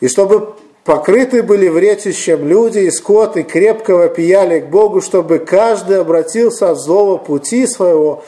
И 0.02 0.08
чтобы 0.08 0.54
покрыты 0.82 1.44
были 1.44 1.68
вречищем 1.68 2.48
люди 2.48 2.80
и 2.80 2.90
скот, 2.90 3.36
и 3.36 3.44
крепко 3.44 3.94
вопияли 3.94 4.58
к 4.58 4.66
Богу, 4.66 5.00
чтобы 5.00 5.38
каждый 5.38 6.00
обратился 6.00 6.70
от 6.70 6.78
злого 6.78 7.18
пути 7.18 7.68
своего 7.68 8.24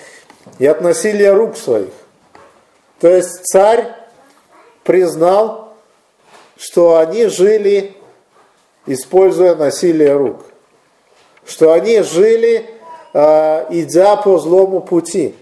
и 0.60 0.66
от 0.66 0.82
насилия 0.82 1.32
рук 1.32 1.56
своих. 1.56 1.90
То 3.00 3.08
есть 3.08 3.44
царь 3.46 3.88
признал, 4.84 5.74
что 6.56 6.96
они 6.96 7.26
жили, 7.26 7.96
используя 8.86 9.56
насилие 9.56 10.12
рук. 10.16 10.44
Что 11.44 11.72
они 11.72 12.02
жили, 12.02 12.70
а, 13.12 13.66
идя 13.70 14.14
по 14.14 14.38
злому 14.38 14.80
пути. 14.80 15.34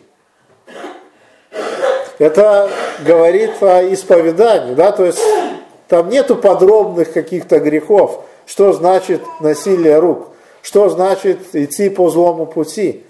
Это 2.18 2.71
говорит 3.05 3.62
о 3.62 3.83
исповедании, 3.92 4.73
да, 4.75 4.92
то 4.92 5.05
есть 5.05 5.21
там 5.88 6.09
нету 6.09 6.37
подробных 6.37 7.12
каких-то 7.12 7.59
грехов, 7.59 8.25
что 8.47 8.73
значит 8.73 9.23
насилие 9.40 9.99
рук, 9.99 10.29
что 10.62 10.88
значит 10.88 11.55
идти 11.55 11.88
по 11.88 12.09
злому 12.11 12.47
пути. 12.47 13.05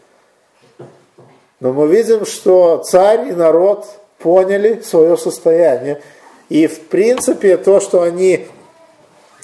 Но 1.60 1.72
мы 1.72 1.86
видим, 1.86 2.26
что 2.26 2.78
царь 2.78 3.28
и 3.28 3.32
народ 3.32 3.86
поняли 4.18 4.80
свое 4.80 5.16
состояние. 5.16 6.02
И 6.48 6.66
в 6.66 6.80
принципе 6.88 7.56
то, 7.56 7.80
что 7.80 8.02
они 8.02 8.46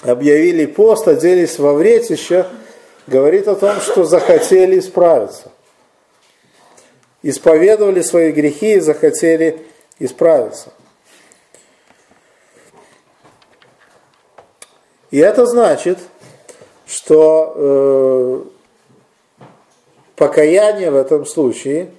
объявили 0.02 0.66
пост, 0.66 1.06
оделись 1.06 1.58
во 1.58 1.74
вретище, 1.74 2.46
говорит 3.06 3.48
о 3.48 3.54
том, 3.54 3.80
что 3.80 4.04
захотели 4.04 4.78
исправиться. 4.78 5.50
Исповедовали 7.22 8.02
свои 8.02 8.32
грехи 8.32 8.74
и 8.74 8.80
захотели 8.80 9.60
исправиться. 9.98 10.72
И 15.10 15.18
это 15.18 15.46
значит, 15.46 15.98
что 16.86 17.52
э, 17.54 18.42
покаяние 20.16 20.90
в 20.90 20.96
этом 20.96 21.24
случае 21.24 21.92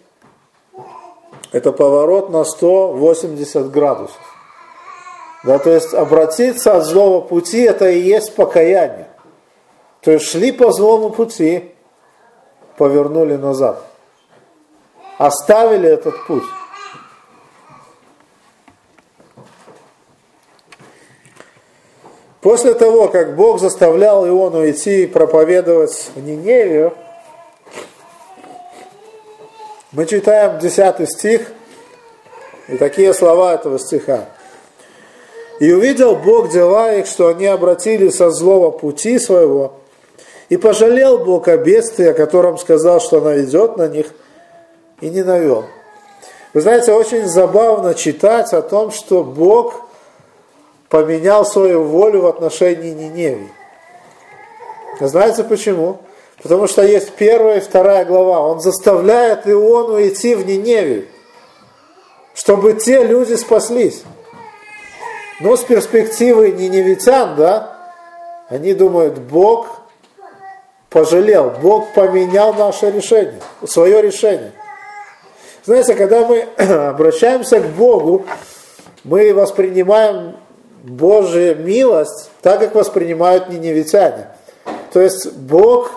это 1.51 1.71
поворот 1.71 2.29
на 2.29 2.43
180 2.43 3.71
градусов. 3.71 4.17
Да, 5.43 5.57
то 5.57 5.69
есть 5.69 5.93
обратиться 5.93 6.75
от 6.75 6.85
злого 6.85 7.21
пути 7.21 7.61
это 7.61 7.89
и 7.89 7.99
есть 7.99 8.35
покаяние. 8.35 9.07
То 10.01 10.11
есть 10.11 10.25
шли 10.25 10.51
по 10.51 10.71
злому 10.71 11.09
пути, 11.09 11.71
повернули 12.77 13.35
назад. 13.35 13.83
Оставили 15.17 15.89
этот 15.89 16.25
путь. 16.27 16.43
После 22.41 22.73
того, 22.73 23.09
как 23.09 23.35
Бог 23.35 23.59
заставлял 23.59 24.25
Иону 24.25 24.69
идти 24.69 25.05
проповедовать 25.07 26.11
в 26.15 26.23
Ниневию, 26.23 26.93
мы 29.91 30.05
читаем 30.05 30.59
10 30.59 31.09
стих, 31.09 31.51
И 32.69 32.77
такие 32.77 33.13
слова 33.13 33.55
этого 33.55 33.79
стиха. 33.79 34.25
И 35.59 35.73
увидел 35.73 36.15
Бог 36.15 36.49
дела 36.49 36.93
их, 36.93 37.07
что 37.07 37.27
они 37.27 37.47
обратились 37.47 38.21
от 38.21 38.33
злого 38.33 38.69
пути 38.69 39.19
своего, 39.19 39.73
и 40.47 40.55
пожалел 40.55 41.17
Бог 41.17 41.47
о 41.47 41.57
бедствии, 41.57 42.05
о 42.05 42.13
котором 42.13 42.57
сказал, 42.57 43.01
что 43.01 43.17
она 43.17 43.33
ведет 43.33 43.75
на 43.75 43.87
них, 43.87 44.13
и 45.01 45.09
не 45.09 45.23
навел. 45.23 45.65
Вы 46.53 46.61
знаете, 46.61 46.93
очень 46.93 47.25
забавно 47.25 47.95
читать 47.95 48.53
о 48.53 48.61
том, 48.61 48.91
что 48.91 49.23
Бог 49.23 49.88
поменял 50.89 51.45
свою 51.45 51.83
волю 51.83 52.21
в 52.21 52.27
отношении 52.27 52.91
Ниневии. 52.91 53.49
Знаете 54.99 55.43
почему? 55.43 55.99
Потому 56.41 56.67
что 56.67 56.83
есть 56.83 57.13
первая 57.13 57.57
и 57.57 57.61
вторая 57.61 58.05
глава. 58.05 58.41
Он 58.41 58.59
заставляет 58.59 59.47
Иону 59.47 60.05
идти 60.05 60.35
в 60.35 60.45
Ниневию, 60.45 61.05
чтобы 62.33 62.73
те 62.73 63.03
люди 63.03 63.35
спаслись. 63.35 64.03
Но 65.39 65.55
с 65.55 65.63
перспективы 65.63 66.51
ниневитян, 66.51 67.35
да, 67.37 67.77
они 68.49 68.73
думают, 68.73 69.19
Бог 69.19 69.67
пожалел, 70.89 71.53
Бог 71.61 71.93
поменял 71.93 72.53
наше 72.53 72.91
решение, 72.91 73.39
свое 73.65 74.01
решение. 74.01 74.51
Знаете, 75.63 75.95
когда 75.95 76.25
мы 76.25 76.41
обращаемся 76.57 77.61
к 77.61 77.67
Богу, 77.67 78.25
мы 79.05 79.33
воспринимаем 79.33 80.35
Божью 80.83 81.57
милость 81.57 82.29
так, 82.41 82.59
как 82.59 82.75
воспринимают 82.75 83.49
ниневитяне. 83.49 84.27
То 84.93 85.01
есть 85.01 85.33
Бог 85.33 85.91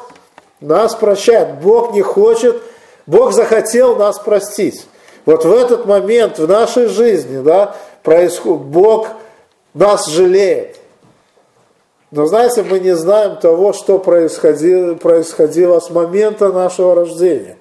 нас 0.60 0.94
прощает, 0.94 1.60
Бог 1.60 1.92
не 1.92 2.02
хочет, 2.02 2.62
Бог 3.06 3.32
захотел 3.32 3.96
нас 3.96 4.18
простить. 4.18 4.86
Вот 5.24 5.44
в 5.44 5.52
этот 5.52 5.86
момент 5.86 6.38
в 6.38 6.48
нашей 6.48 6.86
жизни, 6.86 7.42
да, 7.42 7.76
происходит, 8.02 8.62
Бог 8.62 9.08
нас 9.74 10.06
жалеет. 10.06 10.78
Но 12.10 12.26
знаете, 12.26 12.62
мы 12.62 12.78
не 12.78 12.94
знаем 12.94 13.36
того, 13.36 13.72
что 13.72 13.98
происходило, 13.98 14.94
происходило 14.94 15.80
с 15.80 15.90
момента 15.90 16.52
нашего 16.52 16.94
рождения. 16.94 17.56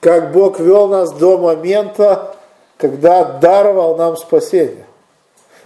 Как 0.00 0.32
Бог 0.32 0.60
вел 0.60 0.86
нас 0.88 1.12
до 1.12 1.38
момента, 1.38 2.34
когда 2.76 3.24
даровал 3.24 3.96
нам 3.96 4.16
спасение. 4.16 4.84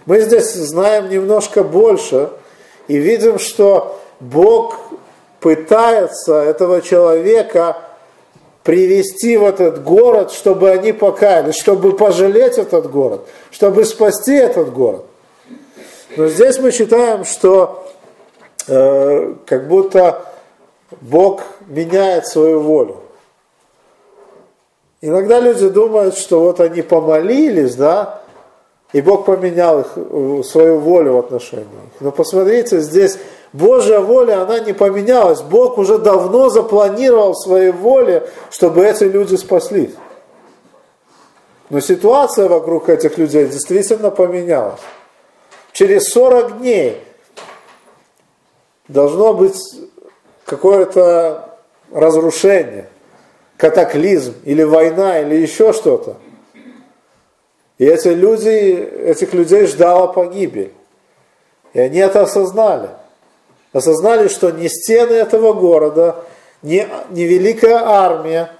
Мы 0.05 0.19
здесь 0.19 0.53
знаем 0.53 1.09
немножко 1.09 1.63
больше 1.63 2.29
и 2.87 2.97
видим, 2.97 3.39
что 3.39 3.99
Бог 4.19 4.77
пытается 5.39 6.35
этого 6.35 6.81
человека 6.81 7.77
привести 8.63 9.37
в 9.37 9.45
этот 9.45 9.83
город, 9.83 10.31
чтобы 10.31 10.71
они 10.71 10.93
покаялись, 10.93 11.55
чтобы 11.55 11.95
пожалеть 11.95 12.57
этот 12.57 12.89
город, 12.89 13.27
чтобы 13.51 13.85
спасти 13.85 14.33
этот 14.33 14.73
город. 14.73 15.05
Но 16.15 16.27
здесь 16.27 16.59
мы 16.59 16.71
считаем, 16.71 17.25
что 17.25 17.87
э, 18.67 19.35
как 19.45 19.67
будто 19.67 20.25
Бог 21.01 21.43
меняет 21.67 22.27
свою 22.27 22.59
волю. 22.59 22.97
Иногда 25.01 25.39
люди 25.39 25.67
думают, 25.67 26.17
что 26.17 26.39
вот 26.39 26.61
они 26.61 26.81
помолились, 26.81 27.75
да, 27.75 28.22
и 28.93 29.01
Бог 29.01 29.25
поменял 29.25 29.81
их, 29.81 29.87
э, 29.95 30.41
свою 30.45 30.79
волю 30.79 31.13
в 31.13 31.19
отношении 31.19 31.63
их. 31.63 31.99
Но 31.99 32.11
посмотрите, 32.11 32.79
здесь 32.79 33.17
Божья 33.51 33.99
воля, 33.99 34.41
она 34.41 34.59
не 34.59 34.73
поменялась. 34.73 35.41
Бог 35.41 35.77
уже 35.77 35.97
давно 35.97 36.49
запланировал 36.49 37.33
в 37.33 37.43
своей 37.43 37.71
воле, 37.71 38.29
чтобы 38.49 38.85
эти 38.85 39.03
люди 39.03 39.35
спаслись. 39.35 39.93
Но 41.69 41.79
ситуация 41.81 42.47
вокруг 42.47 42.87
этих 42.87 43.17
людей 43.17 43.47
действительно 43.47 44.11
поменялась 44.11 44.79
через 45.73 46.09
40 46.09 46.59
дней 46.59 47.01
должно 48.87 49.33
быть 49.33 49.59
какое-то 50.45 51.57
разрушение, 51.91 52.87
катаклизм 53.57 54.35
или 54.45 54.63
война 54.63 55.19
или 55.19 55.35
еще 55.35 55.73
что-то. 55.73 56.17
И 57.77 57.85
эти 57.85 58.09
люди, 58.09 58.49
этих 58.49 59.33
людей 59.33 59.65
ждала 59.65 60.07
погибель. 60.07 60.73
И 61.73 61.79
они 61.79 61.99
это 61.99 62.21
осознали. 62.21 62.89
Осознали, 63.71 64.27
что 64.27 64.51
ни 64.51 64.67
стены 64.67 65.13
этого 65.13 65.53
города, 65.53 66.23
ни, 66.61 66.87
ни 67.09 67.21
великая 67.21 67.77
армия 67.83 68.51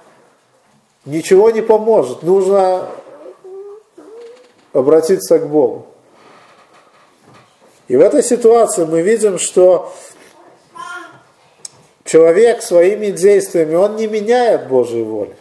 ничего 1.04 1.50
не 1.50 1.62
поможет. 1.62 2.22
Нужно 2.22 2.88
обратиться 4.72 5.38
к 5.38 5.48
Богу. 5.48 5.86
И 7.86 7.96
в 7.96 8.00
этой 8.00 8.22
ситуации 8.22 8.84
мы 8.84 9.02
видим, 9.02 9.38
что 9.38 9.92
человек 12.04 12.62
своими 12.62 13.10
действиями, 13.10 13.74
он 13.74 13.96
не 13.96 14.06
меняет 14.06 14.68
Божьей 14.68 15.02
воли. 15.02 15.36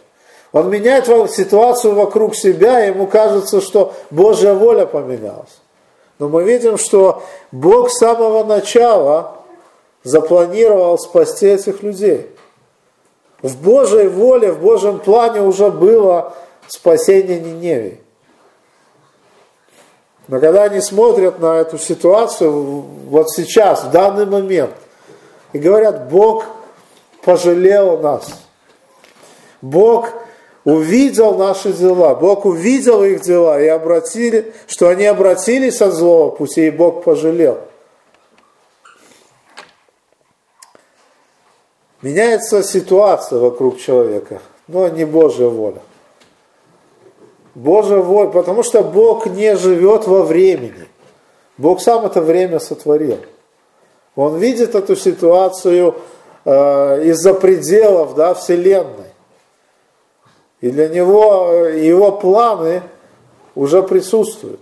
Он 0.53 0.69
меняет 0.69 1.07
ситуацию 1.31 1.95
вокруг 1.95 2.35
себя, 2.35 2.85
и 2.85 2.89
ему 2.89 3.07
кажется, 3.07 3.59
что 3.59 3.93
Божья 4.11 4.53
воля 4.53 4.85
поменялась. 4.85 5.59
Но 6.19 6.29
мы 6.29 6.43
видим, 6.43 6.77
что 6.77 7.23
Бог 7.51 7.89
с 7.89 7.97
самого 7.97 8.43
начала 8.43 9.37
запланировал 10.03 10.99
спасти 10.99 11.47
этих 11.47 11.81
людей. 11.81 12.29
В 13.41 13.57
Божьей 13.61 14.07
воле, 14.07 14.51
в 14.51 14.61
Божьем 14.61 14.99
плане 14.99 15.41
уже 15.41 15.71
было 15.71 16.33
спасение 16.67 17.39
Ниневии. 17.39 17.99
Но 20.27 20.39
когда 20.39 20.63
они 20.63 20.81
смотрят 20.81 21.39
на 21.39 21.57
эту 21.57 21.79
ситуацию 21.79 22.51
вот 22.51 23.31
сейчас, 23.31 23.83
в 23.85 23.91
данный 23.91 24.27
момент, 24.27 24.71
и 25.51 25.57
говорят, 25.57 26.09
Бог 26.09 26.45
пожалел 27.23 27.97
нас. 27.97 28.27
Бог 29.61 30.09
увидел 30.65 31.35
наши 31.35 31.73
дела, 31.73 32.15
Бог 32.15 32.45
увидел 32.45 33.03
их 33.03 33.21
дела 33.21 33.61
и 33.61 33.67
обратили, 33.67 34.53
что 34.67 34.89
они 34.89 35.05
обратились 35.05 35.81
от 35.81 35.93
злого 35.93 36.29
пути, 36.29 36.67
и 36.67 36.71
Бог 36.71 37.03
пожалел. 37.03 37.59
Меняется 42.01 42.63
ситуация 42.63 43.39
вокруг 43.39 43.79
человека, 43.79 44.41
но 44.67 44.89
не 44.89 45.05
Божья 45.05 45.47
воля. 45.47 45.81
Божья 47.55 47.97
воля, 47.97 48.29
потому 48.29 48.63
что 48.63 48.83
Бог 48.83 49.27
не 49.27 49.55
живет 49.55 50.05
во 50.07 50.23
времени. 50.23 50.87
Бог 51.57 51.81
сам 51.81 52.05
это 52.05 52.21
время 52.21 52.59
сотворил. 52.59 53.19
Он 54.15 54.37
видит 54.37 54.75
эту 54.75 54.95
ситуацию 54.95 55.95
э, 56.45 57.03
из-за 57.05 57.33
пределов 57.33 58.15
да, 58.15 58.33
Вселенной. 58.33 59.12
И 60.63 60.69
для 60.69 60.87
него 60.87 61.49
э, 61.51 61.85
его 61.85 62.13
планы 62.13 62.83
уже 63.53 63.83
присутствуют. 63.83 64.61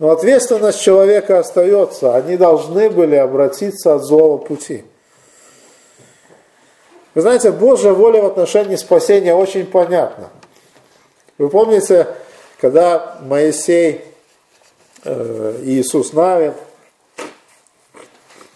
Но 0.00 0.10
ответственность 0.10 0.80
человека 0.80 1.38
остается. 1.38 2.16
Они 2.16 2.36
должны 2.36 2.90
были 2.90 3.14
обратиться 3.14 3.94
от 3.94 4.02
злого 4.02 4.38
пути. 4.38 4.84
Вы 7.14 7.20
знаете, 7.20 7.52
Божья 7.52 7.92
воля 7.92 8.22
в 8.22 8.26
отношении 8.26 8.74
спасения 8.74 9.36
очень 9.36 9.66
понятна. 9.66 10.30
Вы 11.38 11.48
помните, 11.48 12.08
когда 12.60 13.20
Моисей 13.22 14.00
э, 15.04 15.60
и 15.62 15.80
Иисус 15.80 16.12
Навин 16.12 16.54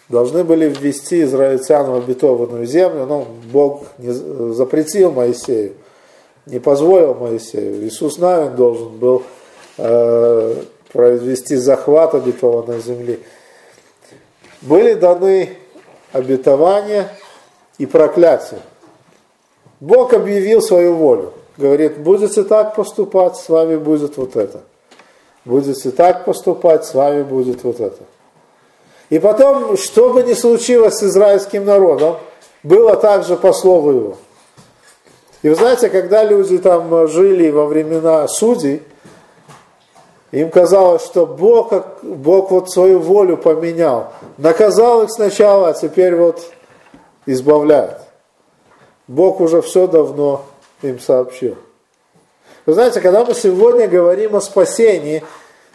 должны 0.08 0.42
были 0.42 0.68
ввести 0.68 1.22
израильтян 1.22 1.88
в 1.88 1.94
обетованную 1.94 2.66
землю, 2.66 3.06
но 3.06 3.28
Бог 3.52 3.84
не 3.98 4.10
запретил 4.10 5.12
Моисею, 5.12 5.74
не 6.46 6.58
позволил 6.58 7.14
Моисею. 7.14 7.86
Иисус 7.86 8.18
Навин 8.18 8.56
должен 8.56 8.96
был 8.98 9.22
э, 9.78 10.62
произвести 10.92 11.56
захват 11.56 12.14
обетованной 12.14 12.80
земли. 12.80 13.20
Были 14.60 14.94
даны 14.94 15.56
обетования 16.12 17.08
и 17.78 17.86
проклятия. 17.86 18.60
Бог 19.80 20.12
объявил 20.12 20.62
свою 20.62 20.94
волю 20.94 21.32
говорит, 21.56 21.98
будете 21.98 22.42
так 22.44 22.74
поступать, 22.74 23.36
с 23.36 23.48
вами 23.48 23.76
будет 23.76 24.16
вот 24.16 24.36
это. 24.36 24.60
Будете 25.44 25.90
так 25.90 26.24
поступать, 26.24 26.84
с 26.84 26.94
вами 26.94 27.22
будет 27.22 27.64
вот 27.64 27.80
это. 27.80 28.02
И 29.10 29.18
потом, 29.18 29.76
что 29.76 30.12
бы 30.12 30.22
ни 30.22 30.34
случилось 30.34 30.98
с 30.98 31.02
израильским 31.02 31.64
народом, 31.64 32.16
было 32.62 32.96
также 32.96 33.36
по 33.36 33.52
слову 33.52 33.90
его. 33.90 34.16
И 35.42 35.48
вы 35.48 35.54
знаете, 35.56 35.88
когда 35.90 36.22
люди 36.24 36.58
там 36.58 37.08
жили 37.08 37.50
во 37.50 37.66
времена 37.66 38.28
судей, 38.28 38.82
им 40.30 40.50
казалось, 40.50 41.04
что 41.04 41.26
Бог, 41.26 41.72
Бог 42.02 42.50
вот 42.50 42.70
свою 42.70 43.00
волю 43.00 43.36
поменял. 43.36 44.12
Наказал 44.38 45.02
их 45.02 45.10
сначала, 45.10 45.68
а 45.68 45.72
теперь 45.74 46.16
вот 46.16 46.40
избавляет. 47.26 47.98
Бог 49.08 49.40
уже 49.40 49.60
все 49.60 49.86
давно 49.86 50.42
им 50.80 51.00
сообщил. 51.00 51.56
Вы 52.64 52.74
знаете, 52.74 53.00
когда 53.00 53.24
мы 53.24 53.34
сегодня 53.34 53.88
говорим 53.88 54.36
о 54.36 54.40
спасении, 54.40 55.24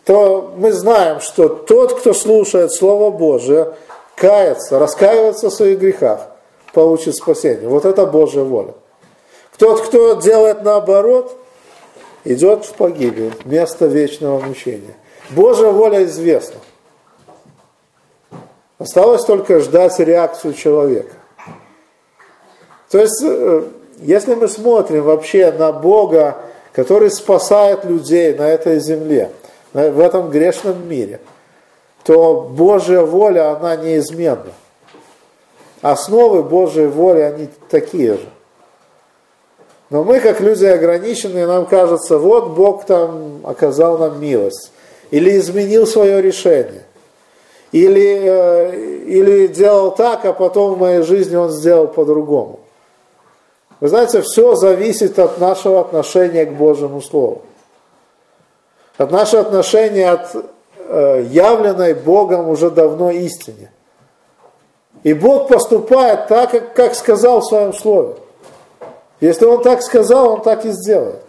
то 0.05 0.53
мы 0.55 0.71
знаем, 0.71 1.19
что 1.19 1.49
тот, 1.49 1.99
кто 1.99 2.13
слушает 2.13 2.71
Слово 2.71 3.11
Божие, 3.11 3.73
кается, 4.15 4.79
раскаивается 4.79 5.49
в 5.49 5.53
своих 5.53 5.79
грехах, 5.79 6.21
получит 6.73 7.15
спасение. 7.15 7.67
Вот 7.67 7.85
это 7.85 8.05
Божья 8.05 8.41
воля. 8.41 8.73
Тот, 9.57 9.81
кто 9.87 10.15
делает 10.21 10.63
наоборот, 10.63 11.35
идет 12.23 12.65
в 12.65 12.73
погибель, 12.73 13.33
место 13.45 13.87
вечного 13.87 14.39
мучения. 14.39 14.95
Божья 15.31 15.67
воля 15.67 16.03
известна. 16.05 16.59
Осталось 18.77 19.25
только 19.25 19.59
ждать 19.59 19.97
реакцию 19.99 20.53
человека. 20.53 21.15
То 22.91 22.99
есть, 22.99 23.21
э, 23.23 23.63
если 23.99 24.35
мы 24.35 24.47
смотрим 24.47 25.03
вообще 25.03 25.51
на 25.51 25.71
Бога, 25.71 26.37
который 26.73 27.09
спасает 27.09 27.83
людей 27.85 28.33
на 28.33 28.47
этой 28.47 28.79
земле, 28.79 29.31
в 29.73 29.99
этом 29.99 30.29
грешном 30.29 30.87
мире, 30.87 31.19
то 32.03 32.41
Божья 32.41 33.01
воля, 33.01 33.51
она 33.51 33.75
неизменна. 33.75 34.53
Основы 35.81 36.43
Божьей 36.43 36.87
воли, 36.87 37.19
они 37.19 37.49
такие 37.69 38.13
же. 38.13 38.29
Но 39.89 40.03
мы, 40.03 40.19
как 40.19 40.41
люди 40.41 40.65
ограниченные, 40.65 41.47
нам 41.47 41.65
кажется, 41.65 42.17
вот 42.17 42.49
Бог 42.49 42.85
там 42.85 43.41
оказал 43.43 43.97
нам 43.97 44.19
милость. 44.19 44.71
Или 45.11 45.37
изменил 45.37 45.87
свое 45.87 46.21
решение. 46.21 46.83
Или, 47.71 48.21
э, 48.23 48.75
или 49.05 49.47
делал 49.47 49.91
так, 49.91 50.25
а 50.25 50.33
потом 50.33 50.75
в 50.75 50.79
моей 50.79 51.01
жизни 51.03 51.35
он 51.35 51.51
сделал 51.51 51.87
по-другому. 51.87 52.59
Вы 53.79 53.89
знаете, 53.89 54.21
все 54.21 54.55
зависит 54.55 55.19
от 55.19 55.39
нашего 55.39 55.79
отношения 55.81 56.45
к 56.45 56.53
Божьему 56.53 57.01
Слову. 57.01 57.43
От 58.97 59.11
нашего 59.11 59.41
отношения 59.43 60.09
от 60.09 60.35
э, 60.77 61.25
явленной 61.29 61.93
Богом 61.93 62.49
уже 62.49 62.71
давно 62.71 63.11
истине. 63.11 63.71
И 65.03 65.13
Бог 65.13 65.47
поступает 65.47 66.27
так, 66.27 66.73
как, 66.73 66.95
сказал 66.95 67.41
в 67.41 67.45
своем 67.45 67.73
Слове. 67.73 68.15
Если 69.19 69.45
Он 69.45 69.61
так 69.63 69.81
сказал, 69.81 70.33
Он 70.33 70.41
так 70.41 70.65
и 70.65 70.71
сделает. 70.71 71.23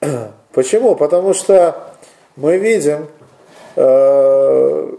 Почему? 0.52 0.94
Потому 0.94 1.34
что 1.34 1.94
мы 2.36 2.58
видим 2.58 3.08
э, 3.74 4.96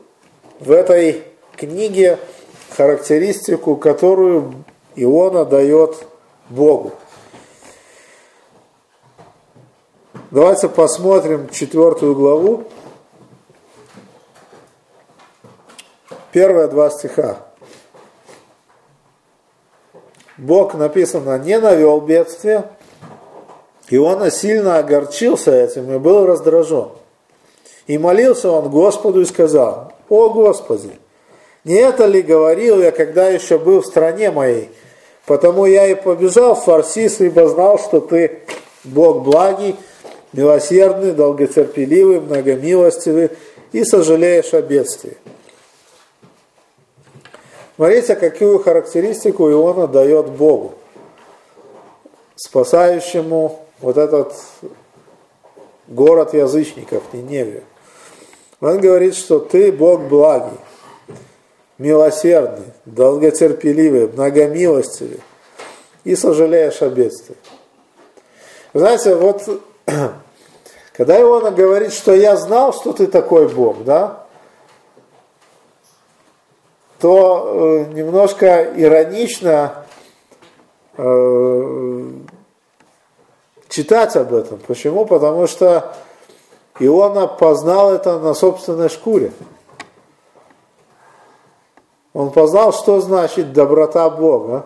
в 0.59 0.71
этой 0.71 1.23
книге 1.55 2.19
характеристику, 2.75 3.75
которую 3.77 4.65
Иона 4.95 5.45
дает 5.45 6.05
Богу. 6.49 6.93
Давайте 10.29 10.67
посмотрим 10.67 11.49
четвертую 11.49 12.13
главу, 12.13 12.65
первые 16.31 16.67
два 16.67 16.89
стиха. 16.89 17.46
Бог, 20.37 20.75
написано, 20.75 21.37
не 21.39 21.59
навел 21.59 21.99
бедствие, 21.99 22.65
Иона 23.89 24.29
сильно 24.31 24.77
огорчился 24.77 25.51
этим 25.51 25.91
и 25.93 25.97
был 25.97 26.25
раздражен. 26.25 26.89
И 27.87 27.97
молился 27.97 28.51
он 28.51 28.69
Господу 28.69 29.21
и 29.21 29.25
сказал, 29.25 29.93
«О 30.09 30.29
Господи, 30.29 30.91
не 31.63 31.75
это 31.75 32.05
ли 32.05 32.21
говорил 32.21 32.81
я, 32.81 32.91
когда 32.91 33.29
еще 33.29 33.57
был 33.57 33.81
в 33.81 33.85
стране 33.85 34.29
моей? 34.29 34.69
Потому 35.25 35.65
я 35.65 35.87
и 35.87 35.95
побежал 35.95 36.55
в 36.55 36.63
Фарсис, 36.65 37.19
ибо 37.21 37.47
знал, 37.47 37.79
что 37.79 37.99
ты 37.99 38.39
Бог 38.83 39.23
благий, 39.23 39.75
милосердный, 40.33 41.11
долготерпеливый, 41.13 42.21
многомилостивый 42.21 43.31
и 43.71 43.83
сожалеешь 43.83 44.53
о 44.53 44.61
бедствии. 44.61 45.17
Смотрите, 47.77 48.15
какую 48.15 48.57
характеристику 48.57 49.51
Иона 49.51 49.87
дает 49.87 50.31
Богу, 50.31 50.73
спасающему 52.35 53.59
вот 53.79 53.97
этот 53.97 54.33
город 55.87 56.33
язычников, 56.33 57.03
Ниневию. 57.13 57.61
Он 58.61 58.79
говорит, 58.79 59.13
что 59.13 59.37
ты 59.37 59.71
Бог 59.71 60.01
благий, 60.01 60.57
милосердный, 61.77 62.65
долготерпеливый, 62.85 64.07
многомилостивый 64.07 65.21
и 66.03 66.15
сожалеешь 66.15 66.81
о 66.81 66.89
бедствии. 66.89 67.37
Знаете, 68.73 69.13
вот 69.13 69.43
когда 70.93 71.21
Иона 71.21 71.51
говорит, 71.51 71.93
что 71.93 72.15
я 72.15 72.37
знал, 72.37 72.73
что 72.73 72.91
ты 72.91 73.05
такой 73.05 73.47
Бог, 73.47 73.83
да, 73.83 74.26
то 76.99 77.85
э, 77.89 77.93
немножко 77.93 78.63
иронично 78.75 79.85
э, 80.97 82.11
читать 83.69 84.15
об 84.15 84.33
этом. 84.33 84.59
Почему? 84.65 85.05
Потому 85.05 85.47
что 85.47 85.93
Иона 86.79 87.27
познал 87.27 87.91
это 87.91 88.19
на 88.19 88.33
собственной 88.33 88.89
шкуре. 88.89 89.31
Он 92.13 92.31
познал, 92.31 92.73
что 92.73 92.99
значит 92.99 93.53
доброта 93.53 94.09
Бога. 94.09 94.65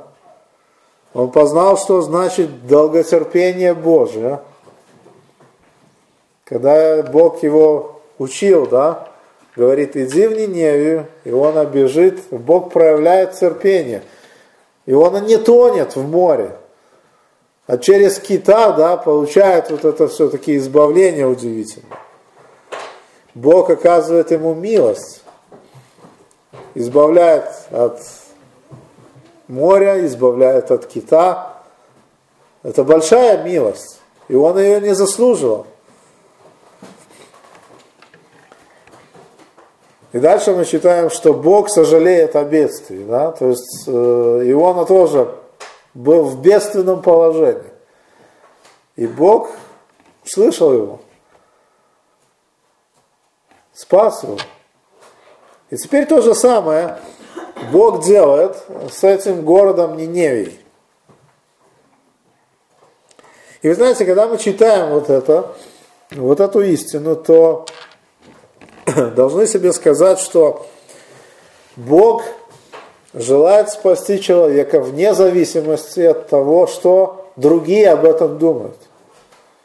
Он 1.14 1.32
познал, 1.32 1.78
что 1.78 2.02
значит 2.02 2.66
долготерпение 2.68 3.74
Божие. 3.74 4.42
Когда 6.46 7.04
Бог 7.04 7.44
его 7.44 8.02
учил, 8.18 8.68
да, 8.68 9.11
говорит, 9.56 9.96
иди 9.96 10.28
в 10.28 10.38
Ниневию, 10.38 11.08
и 11.24 11.32
он 11.32 11.66
бежит, 11.68 12.20
Бог 12.32 12.72
проявляет 12.72 13.34
терпение. 13.34 14.04
И 14.86 14.94
он 14.94 15.26
не 15.26 15.38
тонет 15.38 15.96
в 15.96 16.08
море, 16.08 16.56
а 17.68 17.78
через 17.78 18.20
кита, 18.20 18.72
да, 18.72 18.98
получает 18.98 19.70
вот 19.72 19.86
это 19.86 20.08
все-таки 20.08 20.58
избавление 20.58 21.28
удивительное. 21.28 21.98
Бог 23.34 23.70
оказывает 23.70 24.32
ему 24.32 24.54
милость 24.54 25.22
избавляет 26.76 27.46
от 27.72 28.00
моря, 29.48 30.06
избавляет 30.06 30.72
от 30.72 30.86
кита. 30.86 31.58
Это 32.64 32.84
большая 32.84 33.44
милость, 33.44 34.00
и 34.28 34.36
он 34.36 34.58
ее 34.60 34.80
не 34.82 34.94
заслуживал. 34.94 35.68
И 40.14 40.20
дальше 40.20 40.54
мы 40.54 40.66
читаем, 40.66 41.10
что 41.10 41.34
Бог 41.34 41.70
сожалеет 41.70 42.36
о 42.36 42.44
бедствии. 42.44 43.04
Да? 43.04 43.32
То 43.32 43.50
есть 43.50 43.86
э, 43.88 43.92
Иона 43.92 44.86
тоже 44.86 45.34
был 45.94 46.24
в 46.24 46.42
бедственном 46.42 47.02
положении. 47.02 47.72
И 48.98 49.08
Бог 49.08 49.52
слышал 50.26 50.74
его, 50.74 51.00
спас 53.74 54.24
его. 54.24 54.38
И 55.70 55.78
теперь 55.78 56.06
то 56.06 56.22
же 56.22 56.36
самое 56.36 56.98
Бог 57.72 58.04
делает 58.04 58.58
с 58.92 59.04
этим 59.06 59.44
городом 59.44 59.96
Ниневией. 59.96 60.60
И 63.62 63.70
вы 63.70 63.76
знаете, 63.76 64.06
когда 64.06 64.28
мы 64.28 64.38
читаем 64.38 64.90
вот 64.90 65.10
это, 65.10 65.56
вот 66.12 66.40
эту 66.40 66.62
истину, 66.62 67.16
то 67.16 67.66
должны 69.16 69.48
себе 69.48 69.74
сказать, 69.74 70.20
что 70.20 70.66
Бог 71.76 72.24
желает 73.14 73.70
спасти 73.70 74.22
человека 74.22 74.80
вне 74.80 75.14
зависимости 75.14 76.02
от 76.02 76.28
того, 76.28 76.68
что 76.68 77.28
другие 77.36 77.90
об 77.90 78.06
этом 78.06 78.38
думают. 78.38 78.78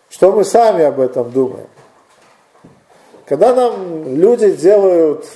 Что 0.09 0.33
мы 0.33 0.45
сами 0.45 0.85
об 0.85 1.01
этом 1.01 1.31
думаем. 1.31 1.67
Когда 3.27 3.55
нам 3.55 4.15
люди 4.17 4.53
делают 4.53 5.27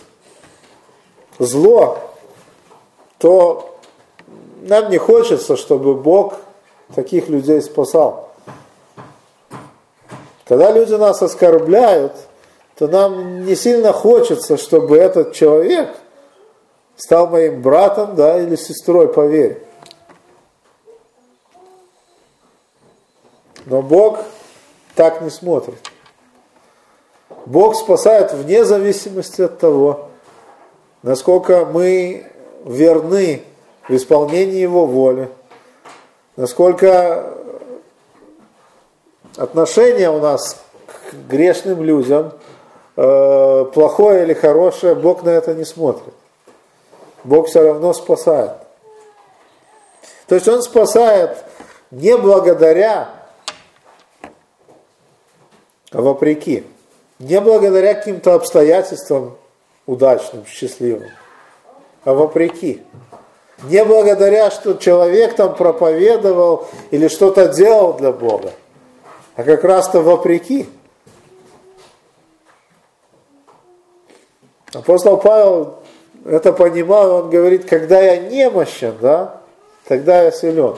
зло, 1.38 1.98
то 3.18 3.76
нам 4.62 4.90
не 4.90 4.98
хочется, 4.98 5.56
чтобы 5.56 5.94
Бог 5.94 6.34
таких 6.94 7.28
людей 7.28 7.60
спасал. 7.60 8.30
Когда 10.44 10.70
люди 10.72 10.94
нас 10.94 11.22
оскорбляют, 11.22 12.12
то 12.80 12.88
нам 12.88 13.44
не 13.44 13.56
сильно 13.56 13.92
хочется, 13.92 14.56
чтобы 14.56 14.96
этот 14.96 15.34
человек 15.34 15.94
стал 16.96 17.26
моим 17.26 17.60
братом 17.60 18.16
да, 18.16 18.42
или 18.42 18.56
сестрой 18.56 19.12
по 19.12 19.26
вере. 19.26 19.62
Но 23.66 23.82
Бог 23.82 24.20
так 24.94 25.20
не 25.20 25.28
смотрит. 25.28 25.76
Бог 27.44 27.76
спасает 27.76 28.32
вне 28.32 28.64
зависимости 28.64 29.42
от 29.42 29.58
того, 29.58 30.08
насколько 31.02 31.66
мы 31.66 32.28
верны 32.64 33.42
в 33.88 33.94
исполнении 33.94 34.56
Его 34.56 34.86
воли, 34.86 35.28
насколько 36.34 37.36
отношение 39.36 40.08
у 40.08 40.18
нас 40.18 40.62
к 41.10 41.14
грешным 41.28 41.82
людям, 41.82 42.32
э, 42.96 43.64
плохое 43.72 44.24
или 44.24 44.34
хорошее, 44.34 44.94
Бог 44.94 45.22
на 45.22 45.30
это 45.30 45.54
не 45.54 45.64
смотрит. 45.64 46.14
Бог 47.24 47.48
все 47.48 47.62
равно 47.62 47.92
спасает. 47.92 48.52
То 50.26 50.34
есть 50.34 50.48
Он 50.48 50.62
спасает 50.62 51.44
не 51.90 52.16
благодаря, 52.16 53.10
а 55.90 56.00
вопреки. 56.00 56.64
Не 57.18 57.40
благодаря 57.40 57.94
каким-то 57.94 58.34
обстоятельствам 58.34 59.36
удачным, 59.86 60.46
счастливым, 60.46 61.10
а 62.04 62.14
вопреки. 62.14 62.82
Не 63.64 63.84
благодаря, 63.84 64.50
что 64.50 64.74
человек 64.74 65.34
там 65.34 65.54
проповедовал 65.54 66.68
или 66.90 67.08
что-то 67.08 67.48
делал 67.48 67.92
для 67.94 68.12
Бога, 68.12 68.52
а 69.36 69.42
как 69.42 69.64
раз-то 69.64 70.00
вопреки. 70.00 70.68
Апостол 74.72 75.16
Павел 75.16 75.74
это 76.24 76.52
понимал, 76.52 77.24
он 77.24 77.30
говорит, 77.30 77.68
когда 77.68 78.00
я 78.00 78.18
немощен, 78.18 78.94
да, 79.00 79.40
тогда 79.86 80.22
я 80.22 80.30
силен. 80.30 80.76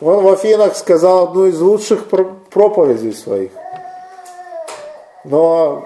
Он 0.00 0.22
в 0.22 0.28
Афинах 0.28 0.76
сказал 0.76 1.28
одну 1.28 1.46
из 1.46 1.60
лучших 1.60 2.06
проповедей 2.08 3.12
своих. 3.12 3.52
Но 5.24 5.84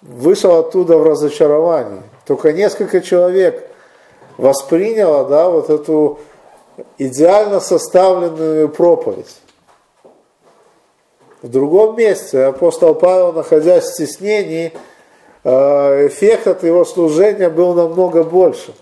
вышел 0.00 0.58
оттуда 0.58 0.96
в 0.98 1.04
разочаровании. 1.04 2.02
Только 2.26 2.52
несколько 2.52 3.00
человек 3.00 3.68
восприняло 4.36 5.24
да, 5.28 5.48
вот 5.48 5.70
эту 5.70 6.18
идеально 6.98 7.60
составленную 7.60 8.68
проповедь. 8.68 9.38
В 11.42 11.48
другом 11.48 11.96
месте 11.96 12.44
апостол 12.44 12.94
Павел, 12.94 13.32
находясь 13.32 13.84
в 13.84 13.94
стеснении, 13.94 14.72
эффект 15.44 16.46
от 16.46 16.62
его 16.62 16.84
служения 16.84 17.48
был 17.48 17.74
намного 17.74 18.22
больше. 18.22 18.74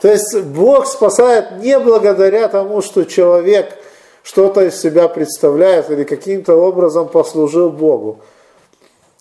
То 0.00 0.08
есть 0.08 0.40
Бог 0.40 0.86
спасает 0.86 1.58
не 1.58 1.78
благодаря 1.78 2.48
тому, 2.48 2.82
что 2.82 3.04
человек 3.04 3.78
что-то 4.22 4.62
из 4.62 4.80
себя 4.80 5.08
представляет 5.08 5.90
или 5.90 6.04
каким-то 6.04 6.54
образом 6.54 7.08
послужил 7.08 7.70
Богу, 7.70 8.20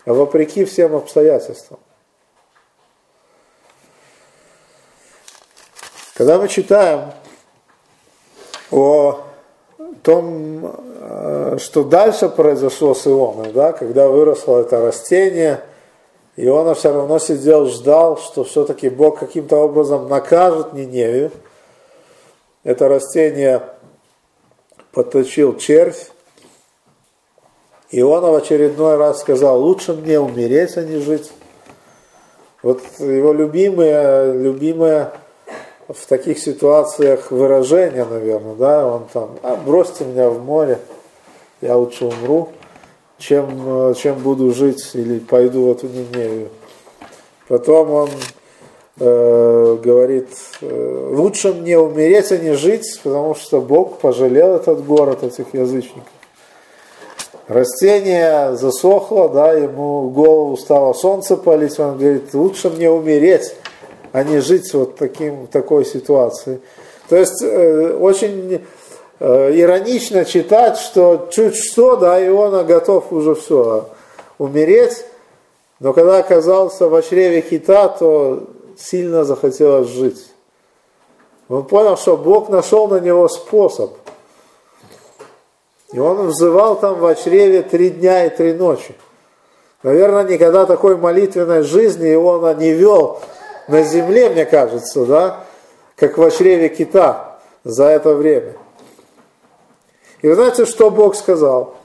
а 0.05 0.13
вопреки 0.13 0.65
всем 0.65 0.95
обстоятельствам. 0.95 1.79
Когда 6.15 6.37
мы 6.37 6.47
читаем 6.47 7.11
о 8.69 9.21
том, 10.03 10.75
э, 10.99 11.57
что 11.59 11.83
дальше 11.83 12.29
произошло 12.29 12.93
с 12.93 13.07
Ионой, 13.07 13.51
да, 13.51 13.71
когда 13.71 14.07
выросло 14.07 14.61
это 14.61 14.81
растение, 14.81 15.61
Иона 16.43 16.73
все 16.73 16.91
равно 16.91 17.19
сидел, 17.19 17.67
ждал, 17.67 18.17
что 18.17 18.43
все-таки 18.43 18.89
Бог 18.89 19.19
каким-то 19.19 19.57
образом 19.57 20.09
накажет 20.09 20.73
Ниневию. 20.73 21.29
Это 22.63 22.87
растение 22.87 23.61
подточил 24.91 25.55
червь. 25.55 26.09
Иона 27.91 28.31
в 28.31 28.35
очередной 28.35 28.97
раз 28.97 29.19
сказал, 29.21 29.61
лучше 29.61 29.93
мне 29.93 30.19
умереть, 30.19 30.77
а 30.77 30.83
не 30.83 30.97
жить. 30.97 31.31
Вот 32.63 32.81
его 32.97 33.33
любимое, 33.33 34.33
любимое 34.33 35.11
в 35.89 36.07
таких 36.07 36.39
ситуациях 36.39 37.29
выражение, 37.29 38.05
наверное, 38.05 38.55
да, 38.55 38.87
он 38.87 39.05
там, 39.13 39.37
а, 39.43 39.57
бросьте 39.57 40.05
меня 40.05 40.31
в 40.31 40.43
море, 40.43 40.79
я 41.61 41.77
лучше 41.77 42.05
умру, 42.05 42.49
чем, 43.21 43.95
чем 43.95 44.15
буду 44.19 44.53
жить 44.53 44.91
или 44.93 45.19
пойду 45.19 45.67
в 45.67 45.71
эту 45.71 45.87
Ниневию. 45.87 46.49
Потом 47.47 47.91
он 47.91 48.09
э, 48.99 49.77
говорит, 49.83 50.29
э, 50.61 51.09
лучше 51.11 51.53
мне 51.53 51.77
умереть, 51.77 52.31
а 52.31 52.37
не 52.37 52.55
жить, 52.55 52.99
потому 53.03 53.35
что 53.35 53.61
Бог 53.61 53.99
пожалел 53.99 54.55
этот 54.55 54.85
город, 54.85 55.23
этих 55.23 55.53
язычников. 55.53 56.03
Растение 57.47 58.55
засохло, 58.55 59.27
да, 59.27 59.51
ему 59.51 60.09
голову 60.11 60.55
стало 60.55 60.93
солнце 60.93 61.35
палить, 61.35 61.77
он 61.79 61.97
говорит, 61.97 62.33
лучше 62.33 62.69
мне 62.69 62.89
умереть, 62.89 63.53
а 64.13 64.23
не 64.23 64.39
жить 64.39 64.73
вот 64.73 64.95
таким, 64.95 65.43
в 65.43 65.47
такой 65.47 65.83
ситуации. 65.83 66.61
То 67.09 67.17
есть 67.17 67.43
э, 67.43 67.97
очень 67.99 68.53
э, 68.53 68.59
иронично 69.21 70.25
читать, 70.25 70.77
что 70.77 71.29
чуть 71.31 71.55
что, 71.55 71.95
да, 71.95 72.25
Иона 72.25 72.63
готов 72.63 73.11
уже 73.13 73.35
все 73.35 73.89
умереть, 74.37 75.05
но 75.79 75.93
когда 75.93 76.17
оказался 76.17 76.87
в 76.87 77.01
чреве 77.03 77.41
кита, 77.41 77.87
то 77.87 78.47
сильно 78.77 79.23
захотелось 79.23 79.89
жить. 79.89 80.27
Он 81.49 81.63
понял, 81.65 81.97
что 81.97 82.17
Бог 82.17 82.49
нашел 82.49 82.87
на 82.87 82.99
него 82.99 83.27
способ. 83.27 83.91
И 85.91 85.99
он 85.99 86.27
взывал 86.27 86.79
там 86.79 86.95
в 86.95 87.15
чреве 87.15 87.61
три 87.61 87.89
дня 87.89 88.25
и 88.25 88.29
три 88.29 88.53
ночи. 88.53 88.95
Наверное, 89.83 90.23
никогда 90.23 90.65
такой 90.65 90.95
молитвенной 90.95 91.63
жизни 91.63 92.07
его 92.07 92.33
он 92.33 92.57
не 92.57 92.71
вел, 92.71 93.19
на 93.67 93.83
земле, 93.83 94.29
мне 94.29 94.45
кажется, 94.45 95.05
да, 95.05 95.43
как 95.95 96.17
в 96.17 96.31
чреве 96.31 96.69
кита 96.69 97.39
за 97.63 97.85
это 97.85 98.15
время. 98.15 98.53
И 100.21 100.27
вы 100.27 100.35
знаете, 100.35 100.65
что 100.65 100.89
Бог 100.89 101.15
сказал? 101.15 101.75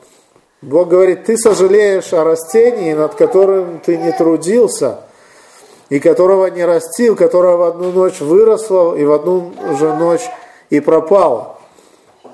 Бог 0.62 0.88
говорит, 0.88 1.24
ты 1.24 1.36
сожалеешь 1.36 2.12
о 2.12 2.24
растении, 2.24 2.92
над 2.92 3.14
которым 3.14 3.80
ты 3.84 3.96
не 3.96 4.12
трудился, 4.12 5.00
и 5.88 6.00
которого 6.00 6.46
не 6.46 6.64
растил, 6.64 7.14
которое 7.14 7.56
в 7.56 7.62
одну 7.62 7.92
ночь 7.92 8.20
выросло, 8.20 8.94
и 8.96 9.04
в 9.04 9.12
одну 9.12 9.52
же 9.78 9.94
ночь 9.94 10.28
и 10.70 10.80
пропало. 10.80 11.58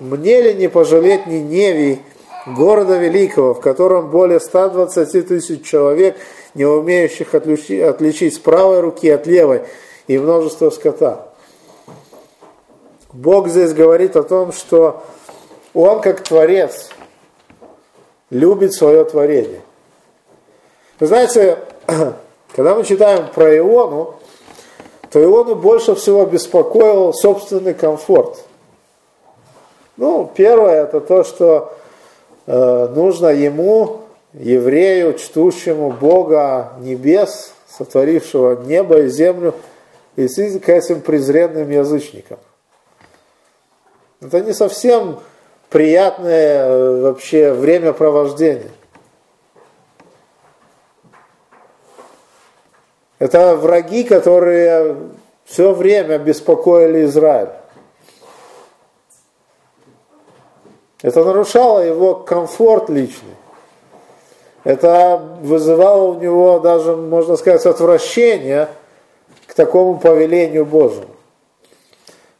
Мне 0.00 0.40
ли 0.40 0.54
не 0.54 0.68
пожалеть 0.68 1.26
ни 1.26 1.36
Невий, 1.36 2.00
города 2.46 2.96
великого, 2.96 3.54
в 3.54 3.60
котором 3.60 4.10
более 4.10 4.40
120 4.40 5.28
тысяч 5.28 5.64
человек– 5.64 6.16
не 6.54 6.64
умеющих 6.64 7.34
отличить 7.34 8.34
с 8.34 8.38
правой 8.38 8.80
руки 8.80 9.08
от 9.08 9.26
левой, 9.26 9.62
и 10.06 10.18
множество 10.18 10.70
скота. 10.70 11.28
Бог 13.12 13.48
здесь 13.48 13.72
говорит 13.72 14.16
о 14.16 14.22
том, 14.22 14.52
что 14.52 15.02
Он, 15.74 16.00
как 16.00 16.22
Творец, 16.22 16.90
любит 18.30 18.74
свое 18.74 19.04
творение. 19.04 19.62
Вы 21.00 21.06
знаете, 21.06 21.58
когда 22.54 22.74
мы 22.74 22.84
читаем 22.84 23.28
про 23.28 23.56
Иону, 23.56 24.16
то 25.10 25.22
Иону 25.22 25.54
больше 25.54 25.94
всего 25.94 26.24
беспокоил 26.26 27.12
собственный 27.14 27.74
комфорт. 27.74 28.44
Ну, 29.96 30.30
первое, 30.34 30.84
это 30.84 31.00
то, 31.00 31.24
что 31.24 31.74
э, 32.46 32.88
нужно 32.94 33.28
ему 33.28 34.02
еврею, 34.32 35.14
чтущему 35.14 35.90
Бога 35.90 36.72
небес, 36.80 37.52
сотворившего 37.68 38.62
небо 38.62 39.02
и 39.02 39.08
землю, 39.08 39.54
и 40.16 40.26
к 40.26 40.68
этим 40.68 41.00
презренным 41.00 41.70
язычникам. 41.70 42.38
Это 44.20 44.40
не 44.40 44.52
совсем 44.52 45.18
приятное 45.72 46.66
э, 46.66 47.00
вообще 47.00 47.52
времяпровождение. 47.52 48.70
Это 53.18 53.56
враги, 53.56 54.04
которые 54.04 54.96
все 55.44 55.72
время 55.72 56.18
беспокоили 56.18 57.04
Израиль. 57.04 57.50
Это 61.00 61.24
нарушало 61.24 61.80
его 61.80 62.16
комфорт 62.16 62.90
личный. 62.90 63.34
Это 64.64 65.20
вызывало 65.40 66.12
у 66.12 66.20
него 66.20 66.60
даже, 66.60 66.94
можно 66.96 67.36
сказать, 67.36 67.64
отвращение 67.66 68.68
к 69.46 69.54
такому 69.54 69.98
повелению 69.98 70.66
Божьему. 70.66 71.08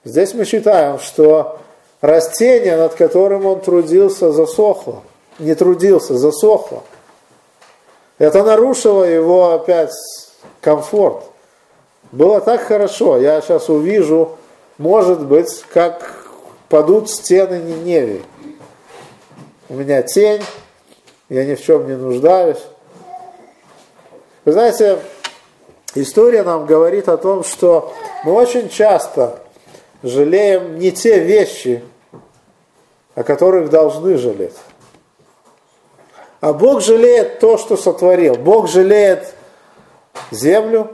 Здесь 0.04 0.34
мы 0.34 0.44
считаем, 0.44 0.98
что 0.98 1.61
растение, 2.02 2.76
над 2.76 2.94
которым 2.94 3.46
он 3.46 3.60
трудился, 3.60 4.32
засохло. 4.32 5.02
Не 5.38 5.54
трудился, 5.54 6.18
засохло. 6.18 6.82
Это 8.18 8.42
нарушило 8.42 9.04
его 9.04 9.52
опять 9.52 9.94
комфорт. 10.60 11.24
Было 12.10 12.40
так 12.40 12.60
хорошо. 12.60 13.18
Я 13.18 13.40
сейчас 13.40 13.70
увижу, 13.70 14.36
может 14.76 15.24
быть, 15.24 15.64
как 15.72 16.26
падут 16.68 17.08
стены 17.08 17.62
Ниневии. 17.62 18.22
У 19.70 19.74
меня 19.74 20.02
тень, 20.02 20.42
я 21.30 21.46
ни 21.46 21.54
в 21.54 21.64
чем 21.64 21.86
не 21.86 21.96
нуждаюсь. 21.96 22.60
Вы 24.44 24.52
знаете, 24.52 24.98
история 25.94 26.42
нам 26.42 26.66
говорит 26.66 27.08
о 27.08 27.16
том, 27.16 27.44
что 27.44 27.94
мы 28.24 28.32
очень 28.32 28.68
часто 28.68 29.38
жалеем 30.02 30.78
не 30.78 30.90
те 30.90 31.20
вещи, 31.20 31.82
о 33.14 33.22
которых 33.22 33.70
должны 33.70 34.16
жалеть. 34.16 34.56
А 36.40 36.52
Бог 36.52 36.80
жалеет 36.80 37.38
то, 37.38 37.56
что 37.56 37.76
сотворил. 37.76 38.34
Бог 38.34 38.68
жалеет 38.68 39.34
землю, 40.30 40.90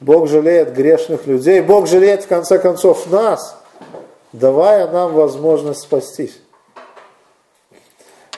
Бог 0.00 0.28
жалеет 0.28 0.74
грешных 0.74 1.26
людей, 1.26 1.60
Бог 1.60 1.86
жалеет 1.86 2.24
в 2.24 2.28
конце 2.28 2.58
концов 2.58 3.10
нас, 3.10 3.56
давая 4.32 4.88
нам 4.88 5.12
возможность 5.12 5.80
спастись. 5.80 6.38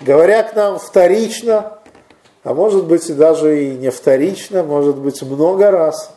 Говоря 0.00 0.42
к 0.44 0.54
нам 0.54 0.78
вторично, 0.78 1.78
а 2.44 2.54
может 2.54 2.86
быть 2.86 3.08
и 3.10 3.14
даже 3.14 3.64
и 3.64 3.76
не 3.76 3.90
вторично, 3.90 4.62
может 4.62 4.96
быть 4.96 5.20
много 5.22 5.70
раз, 5.70 6.12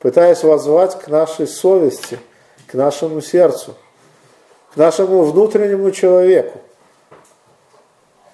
пытаясь 0.00 0.42
воззвать 0.42 0.98
к 0.98 1.08
нашей 1.08 1.46
совести, 1.46 2.18
к 2.66 2.74
нашему 2.74 3.20
сердцу, 3.20 3.76
к 4.72 4.76
нашему 4.76 5.24
внутреннему 5.24 5.90
человеку, 5.90 6.58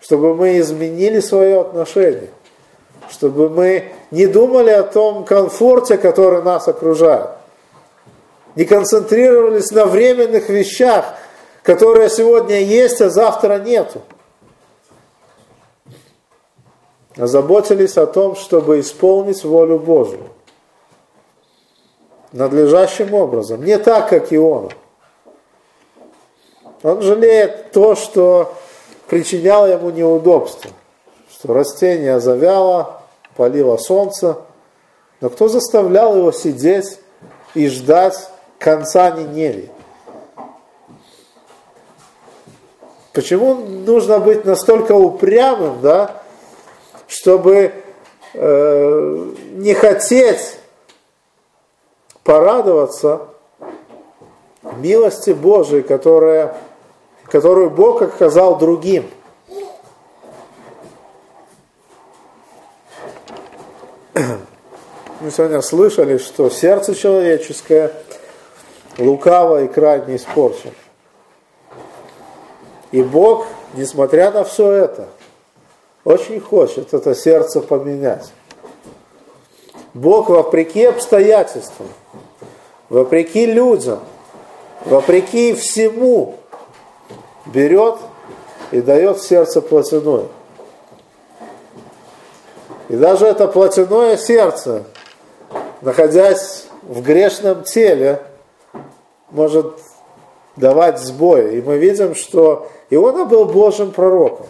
чтобы 0.00 0.34
мы 0.34 0.58
изменили 0.58 1.20
свое 1.20 1.60
отношение, 1.60 2.30
чтобы 3.10 3.48
мы 3.48 3.92
не 4.10 4.26
думали 4.26 4.70
о 4.70 4.82
том 4.82 5.24
комфорте, 5.24 5.98
который 5.98 6.42
нас 6.42 6.68
окружает, 6.68 7.30
не 8.54 8.64
концентрировались 8.64 9.70
на 9.70 9.86
временных 9.86 10.48
вещах, 10.48 11.14
которые 11.62 12.08
сегодня 12.08 12.60
есть, 12.60 13.00
а 13.00 13.10
завтра 13.10 13.58
нету. 13.58 14.02
Озаботились 17.16 17.96
о 17.96 18.06
том, 18.06 18.36
чтобы 18.36 18.78
исполнить 18.78 19.42
волю 19.42 19.80
Божию 19.80 20.30
надлежащим 22.32 23.14
образом, 23.14 23.64
не 23.64 23.78
так, 23.78 24.08
как 24.10 24.32
и 24.32 24.38
он. 26.82 27.02
Жалеет 27.02 27.72
то, 27.72 27.94
что 27.94 28.54
причиняло 29.08 29.66
ему 29.66 29.90
неудобства, 29.90 30.70
что 31.30 31.52
растение 31.52 32.20
завяло, 32.20 33.02
палило 33.36 33.76
солнце, 33.76 34.38
но 35.20 35.30
кто 35.30 35.48
заставлял 35.48 36.16
его 36.16 36.32
сидеть 36.32 37.00
и 37.54 37.68
ждать 37.68 38.30
конца 38.58 39.10
Ниневии? 39.10 39.70
Почему 43.12 43.54
нужно 43.54 44.20
быть 44.20 44.44
настолько 44.44 44.92
упрямым, 44.92 45.80
да, 45.80 46.22
чтобы 47.08 47.72
э, 48.34 49.32
не 49.54 49.74
хотеть 49.74 50.58
порадоваться 52.22 53.22
милости 54.76 55.30
Божией, 55.30 55.82
которая, 55.82 56.54
которую 57.30 57.70
Бог 57.70 58.02
оказал 58.02 58.58
другим. 58.58 59.08
Мы 64.14 65.30
сегодня 65.30 65.60
слышали, 65.60 66.18
что 66.18 66.50
сердце 66.50 66.94
человеческое 66.94 67.92
лукаво 68.96 69.64
и 69.64 69.68
крайне 69.68 70.16
испорчено. 70.16 70.72
И 72.90 73.02
Бог, 73.02 73.46
несмотря 73.74 74.30
на 74.30 74.44
все 74.44 74.70
это, 74.72 75.08
очень 76.04 76.40
хочет 76.40 76.94
это 76.94 77.14
сердце 77.14 77.60
поменять. 77.60 78.32
Бог 79.92 80.30
вопреки 80.30 80.84
обстоятельствам, 80.84 81.88
вопреки 82.88 83.44
людям, 83.44 84.00
вопреки 84.84 85.52
всему 85.54 86.38
берет 87.52 87.96
и 88.70 88.80
дает 88.80 89.20
сердце 89.20 89.60
плотяное. 89.60 90.26
И 92.88 92.96
даже 92.96 93.26
это 93.26 93.48
плотяное 93.48 94.16
сердце, 94.16 94.84
находясь 95.82 96.66
в 96.82 97.02
грешном 97.02 97.64
теле, 97.64 98.22
может 99.30 99.74
давать 100.56 100.98
сбой. 101.00 101.58
И 101.58 101.62
мы 101.62 101.76
видим, 101.76 102.14
что 102.14 102.68
Иона 102.90 103.24
был 103.24 103.44
Божьим 103.44 103.90
пророком. 103.90 104.46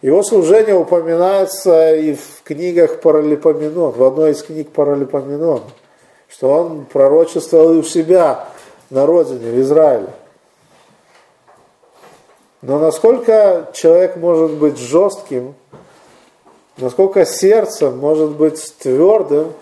Его 0.00 0.22
служение 0.22 0.74
упоминается 0.74 1.94
и 1.94 2.14
в 2.14 2.42
книгах 2.42 3.00
Паралипоменон, 3.00 3.92
в 3.92 4.02
одной 4.02 4.30
из 4.30 4.42
книг 4.42 4.70
Паралипоменон, 4.70 5.60
что 6.26 6.48
он 6.48 6.86
пророчествовал 6.86 7.74
и 7.74 7.78
у 7.78 7.82
себя 7.82 8.46
на 8.88 9.04
родине, 9.04 9.50
в 9.50 9.60
Израиле. 9.60 10.08
Но 12.62 12.78
насколько 12.78 13.70
человек 13.72 14.16
может 14.16 14.52
быть 14.52 14.78
жестким, 14.78 15.54
насколько 16.76 17.24
сердце 17.24 17.90
может 17.90 18.30
быть 18.30 18.74
твердым 18.78 19.52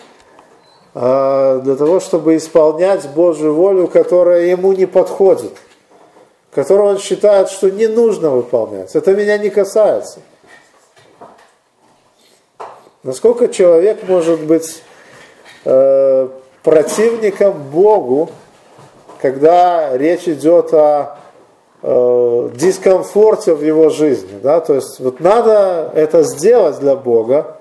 а, 0.94 1.60
для 1.60 1.76
того, 1.76 2.00
чтобы 2.00 2.36
исполнять 2.36 3.08
Божью 3.10 3.54
волю, 3.54 3.86
которая 3.88 4.46
ему 4.46 4.72
не 4.72 4.86
подходит– 4.86 5.52
которого 6.58 6.90
он 6.90 6.98
считает, 6.98 7.50
что 7.50 7.70
не 7.70 7.86
нужно 7.86 8.30
выполнять. 8.30 8.94
Это 8.96 9.14
меня 9.14 9.38
не 9.38 9.48
касается. 9.48 10.20
Насколько 13.04 13.46
человек 13.46 14.02
может 14.08 14.40
быть 14.40 14.82
э, 15.64 16.28
противником 16.64 17.62
Богу, 17.70 18.30
когда 19.22 19.96
речь 19.96 20.26
идет 20.26 20.74
о 20.74 21.18
э, 21.82 22.50
дискомфорте 22.54 23.54
в 23.54 23.62
его 23.62 23.88
жизни. 23.88 24.38
Да? 24.42 24.60
То 24.60 24.74
есть 24.74 25.00
вот 25.00 25.20
надо 25.20 25.90
это 25.94 26.22
сделать 26.22 26.78
для 26.80 26.96
Бога, 26.96 27.58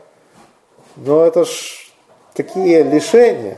но 0.95 1.25
это 1.25 1.45
ж 1.45 1.91
такие 2.33 2.83
лишения. 2.83 3.57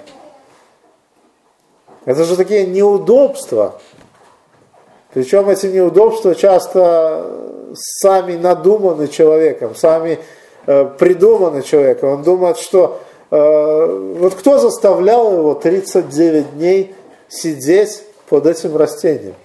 Это 2.05 2.24
же 2.24 2.36
такие 2.36 2.66
неудобства. 2.66 3.80
Причем 5.14 5.49
эти 5.49 5.68
неудобства 5.68 6.36
часто 6.36 7.26
сами 7.74 8.36
надуманы 8.36 9.07
человеком, 9.07 9.76
сами 9.76 10.20
э, 10.66 10.86
придуманы 10.97 11.62
человеком. 11.62 12.10
Он 12.10 12.24
думает, 12.24 12.57
что 12.57 12.99
э, 13.32 14.16
вот 14.20 14.36
кто 14.36 14.57
заставлял 14.60 15.34
его 15.34 15.53
39 15.55 16.55
дней 16.55 16.95
сидеть 17.28 18.03
под 18.30 18.45
этим 18.45 18.78
растением? 18.78 19.36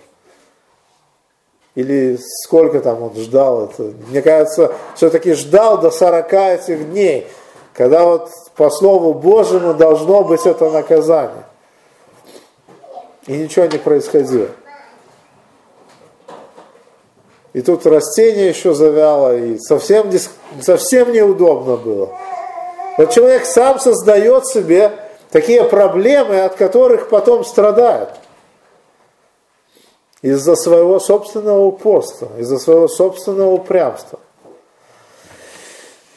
Или 1.75 2.19
сколько 2.45 2.81
там 2.81 3.03
он 3.03 3.15
ждал 3.17 3.65
это? 3.65 3.93
Мне 4.09 4.23
кажется, 4.23 4.73
все-таки 4.95 5.33
ждал 5.33 5.79
до 5.79 5.91
40 5.91 6.33
этих 6.33 6.91
дней, 6.91 7.27
когда 7.73 8.05
вот 8.05 8.31
по 8.55 8.71
Слову 8.71 9.13
Божьему 9.15 9.75
должно 9.75 10.23
быть 10.23 10.47
это 10.47 10.71
наказание. 10.71 11.45
И 13.27 13.37
ничего 13.37 13.67
не 13.67 13.79
происходило. 13.79 14.49
И 17.55 17.61
тут 17.61 17.87
растение 17.87 18.49
еще 18.49 18.75
завяло, 18.75 19.37
и 19.37 19.59
совсем, 19.59 20.11
совсем 20.61 21.13
неудобно 21.13 21.77
было. 21.77 22.11
Вот 22.99 23.11
человек 23.11 23.47
сам 23.47 23.79
создает 23.79 24.47
себе 24.47 24.93
такие 25.31 25.65
проблемы, 25.65 26.41
от 26.41 26.55
которых 26.55 27.09
потом 27.09 27.45
страдает. 27.45 28.11
Из-за 30.25 30.57
своего 30.57 31.01
собственного 31.01 31.67
упорства, 31.67 32.31
из-за 32.39 32.59
своего 32.59 32.89
собственного 32.89 33.51
упрямства. 33.51 34.19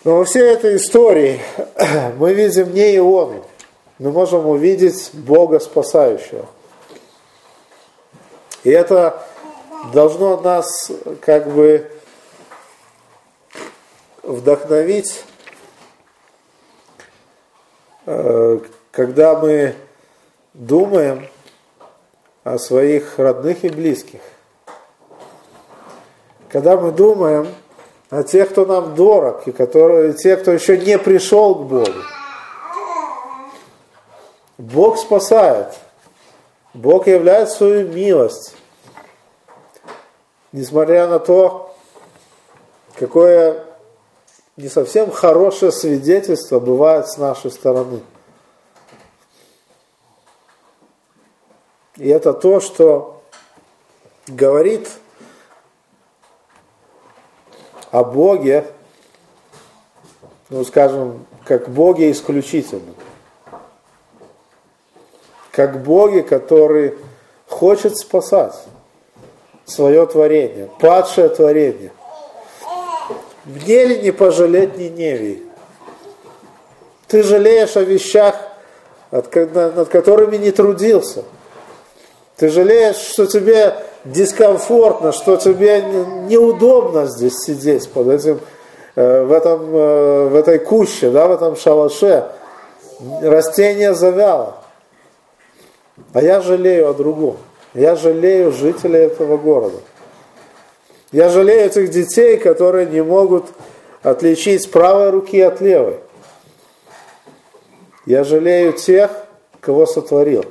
Но 0.05 0.16
во 0.16 0.24
всей 0.24 0.43
этой 0.43 0.78
истории 0.78 1.41
мы 2.18 2.34
видим 2.34 2.74
не 2.74 2.95
Ионы, 2.95 3.41
мы 3.99 4.14
можем 4.14 4.47
увидеть 4.47 5.10
Бога 5.12 5.60
спасающего. 5.60 6.45
И 8.64 8.70
это 8.70 9.28
должно 9.93 10.39
нас 10.39 10.89
как 11.20 11.51
бы 11.51 11.91
вдохновить, 14.24 15.22
э, 18.05 18.60
когда 18.91 19.38
мы 19.38 19.76
думаем 20.53 21.28
о 22.53 22.59
своих 22.59 23.17
родных 23.19 23.63
и 23.63 23.69
близких. 23.69 24.21
Когда 26.49 26.77
мы 26.77 26.91
думаем 26.91 27.47
о 28.09 28.23
тех, 28.23 28.49
кто 28.49 28.65
нам 28.65 28.95
дорог, 28.95 29.47
и 29.47 29.51
которые, 29.51 30.13
те, 30.13 30.37
кто 30.37 30.51
еще 30.51 30.77
не 30.77 30.97
пришел 30.97 31.55
к 31.55 31.63
Богу. 31.63 31.91
Бог 34.57 34.97
спасает. 34.97 35.73
Бог 36.73 37.07
являет 37.07 37.49
свою 37.49 37.87
милость 37.87 38.57
несмотря 40.51 41.07
на 41.07 41.19
то, 41.19 41.75
какое 42.97 43.63
не 44.55 44.69
совсем 44.69 45.11
хорошее 45.11 45.71
свидетельство 45.71 46.59
бывает 46.59 47.07
с 47.07 47.17
нашей 47.17 47.51
стороны. 47.51 48.01
И 51.97 52.07
это 52.09 52.33
то, 52.33 52.59
что 52.59 53.21
говорит 54.27 54.89
о 57.91 58.03
Боге, 58.03 58.65
ну 60.49 60.63
скажем, 60.63 61.25
как 61.45 61.69
Боге 61.69 62.11
исключительно. 62.11 62.93
Как 65.51 65.83
Боге, 65.83 66.21
который 66.21 66.95
хочет 67.47 67.97
спасать 67.97 68.53
свое 69.65 70.05
творение, 70.05 70.69
падшее 70.79 71.29
творение. 71.29 71.91
Мне 73.45 73.85
ли 73.85 73.99
не 74.01 74.11
пожалеть 74.11 74.77
Ниневии? 74.77 75.43
Ты 77.07 77.23
жалеешь 77.23 77.75
о 77.75 77.81
вещах, 77.81 78.35
над 79.09 79.29
которыми 79.89 80.37
не 80.37 80.51
трудился. 80.51 81.23
Ты 82.38 82.49
жалеешь, 82.49 82.97
что 82.97 83.25
тебе 83.25 83.75
дискомфортно, 84.05 85.11
что 85.11 85.38
тебе 85.38 85.81
неудобно 86.27 87.07
здесь 87.07 87.33
сидеть 87.39 87.89
под 87.89 88.09
этим, 88.09 88.39
э, 88.95 89.23
в, 89.23 89.31
этом, 89.31 89.75
э, 89.75 90.27
в 90.27 90.35
этой 90.35 90.59
куще, 90.59 91.09
да, 91.09 91.27
в 91.27 91.31
этом 91.31 91.55
шалаше. 91.55 92.29
Растение 93.21 93.95
завяло. 93.95 94.57
А 96.13 96.21
я 96.21 96.41
жалею 96.41 96.89
о 96.89 96.93
другом. 96.93 97.38
Я 97.73 97.95
жалею 97.95 98.51
жителей 98.51 99.05
этого 99.05 99.38
города. 99.38 99.77
Я 101.11 101.29
жалею 101.29 101.65
этих 101.65 101.89
детей, 101.89 102.38
которые 102.38 102.85
не 102.85 103.01
могут 103.01 103.45
отличить 104.03 104.69
правой 104.69 105.09
руки 105.09 105.41
от 105.41 105.59
левой. 105.59 105.97
Я 108.05 108.23
жалею 108.23 108.73
тех, 108.73 109.09
кого 109.59 109.88
сотворил. 109.88 110.45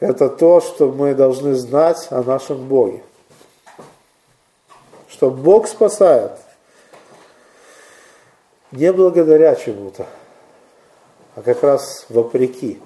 Это 0.00 0.28
то, 0.28 0.60
что 0.60 0.92
мы 0.92 1.14
должны 1.14 1.54
знать 1.54 2.06
о 2.10 2.22
нашем 2.22 2.68
Боге. 2.68 3.02
Что 5.08 5.30
Бог 5.30 5.66
спасает 5.66 6.32
не 8.70 8.92
благодаря 8.92 9.54
чему-то, 9.56 10.06
а 11.34 11.42
как 11.42 11.62
раз 11.62 12.06
вопреки. 12.08 12.80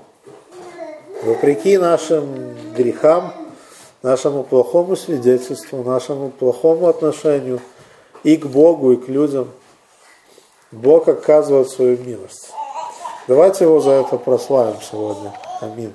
Вопреки 1.22 1.76
нашим 1.76 2.54
грехам, 2.74 3.32
нашему 4.02 4.42
плохому 4.42 4.96
свидетельству, 4.96 5.82
нашему 5.82 6.30
плохому 6.30 6.88
отношению 6.88 7.60
и 8.24 8.36
к 8.36 8.46
Богу, 8.46 8.92
и 8.92 8.96
к 8.96 9.08
людям, 9.08 9.50
Бог 10.70 11.08
оказывает 11.08 11.68
свою 11.68 11.98
милость. 11.98 12.50
Давайте 13.28 13.64
его 13.64 13.80
за 13.80 13.90
это 13.90 14.16
прославим 14.16 14.80
сегодня. 14.80 15.32
Аминь. 15.60 15.92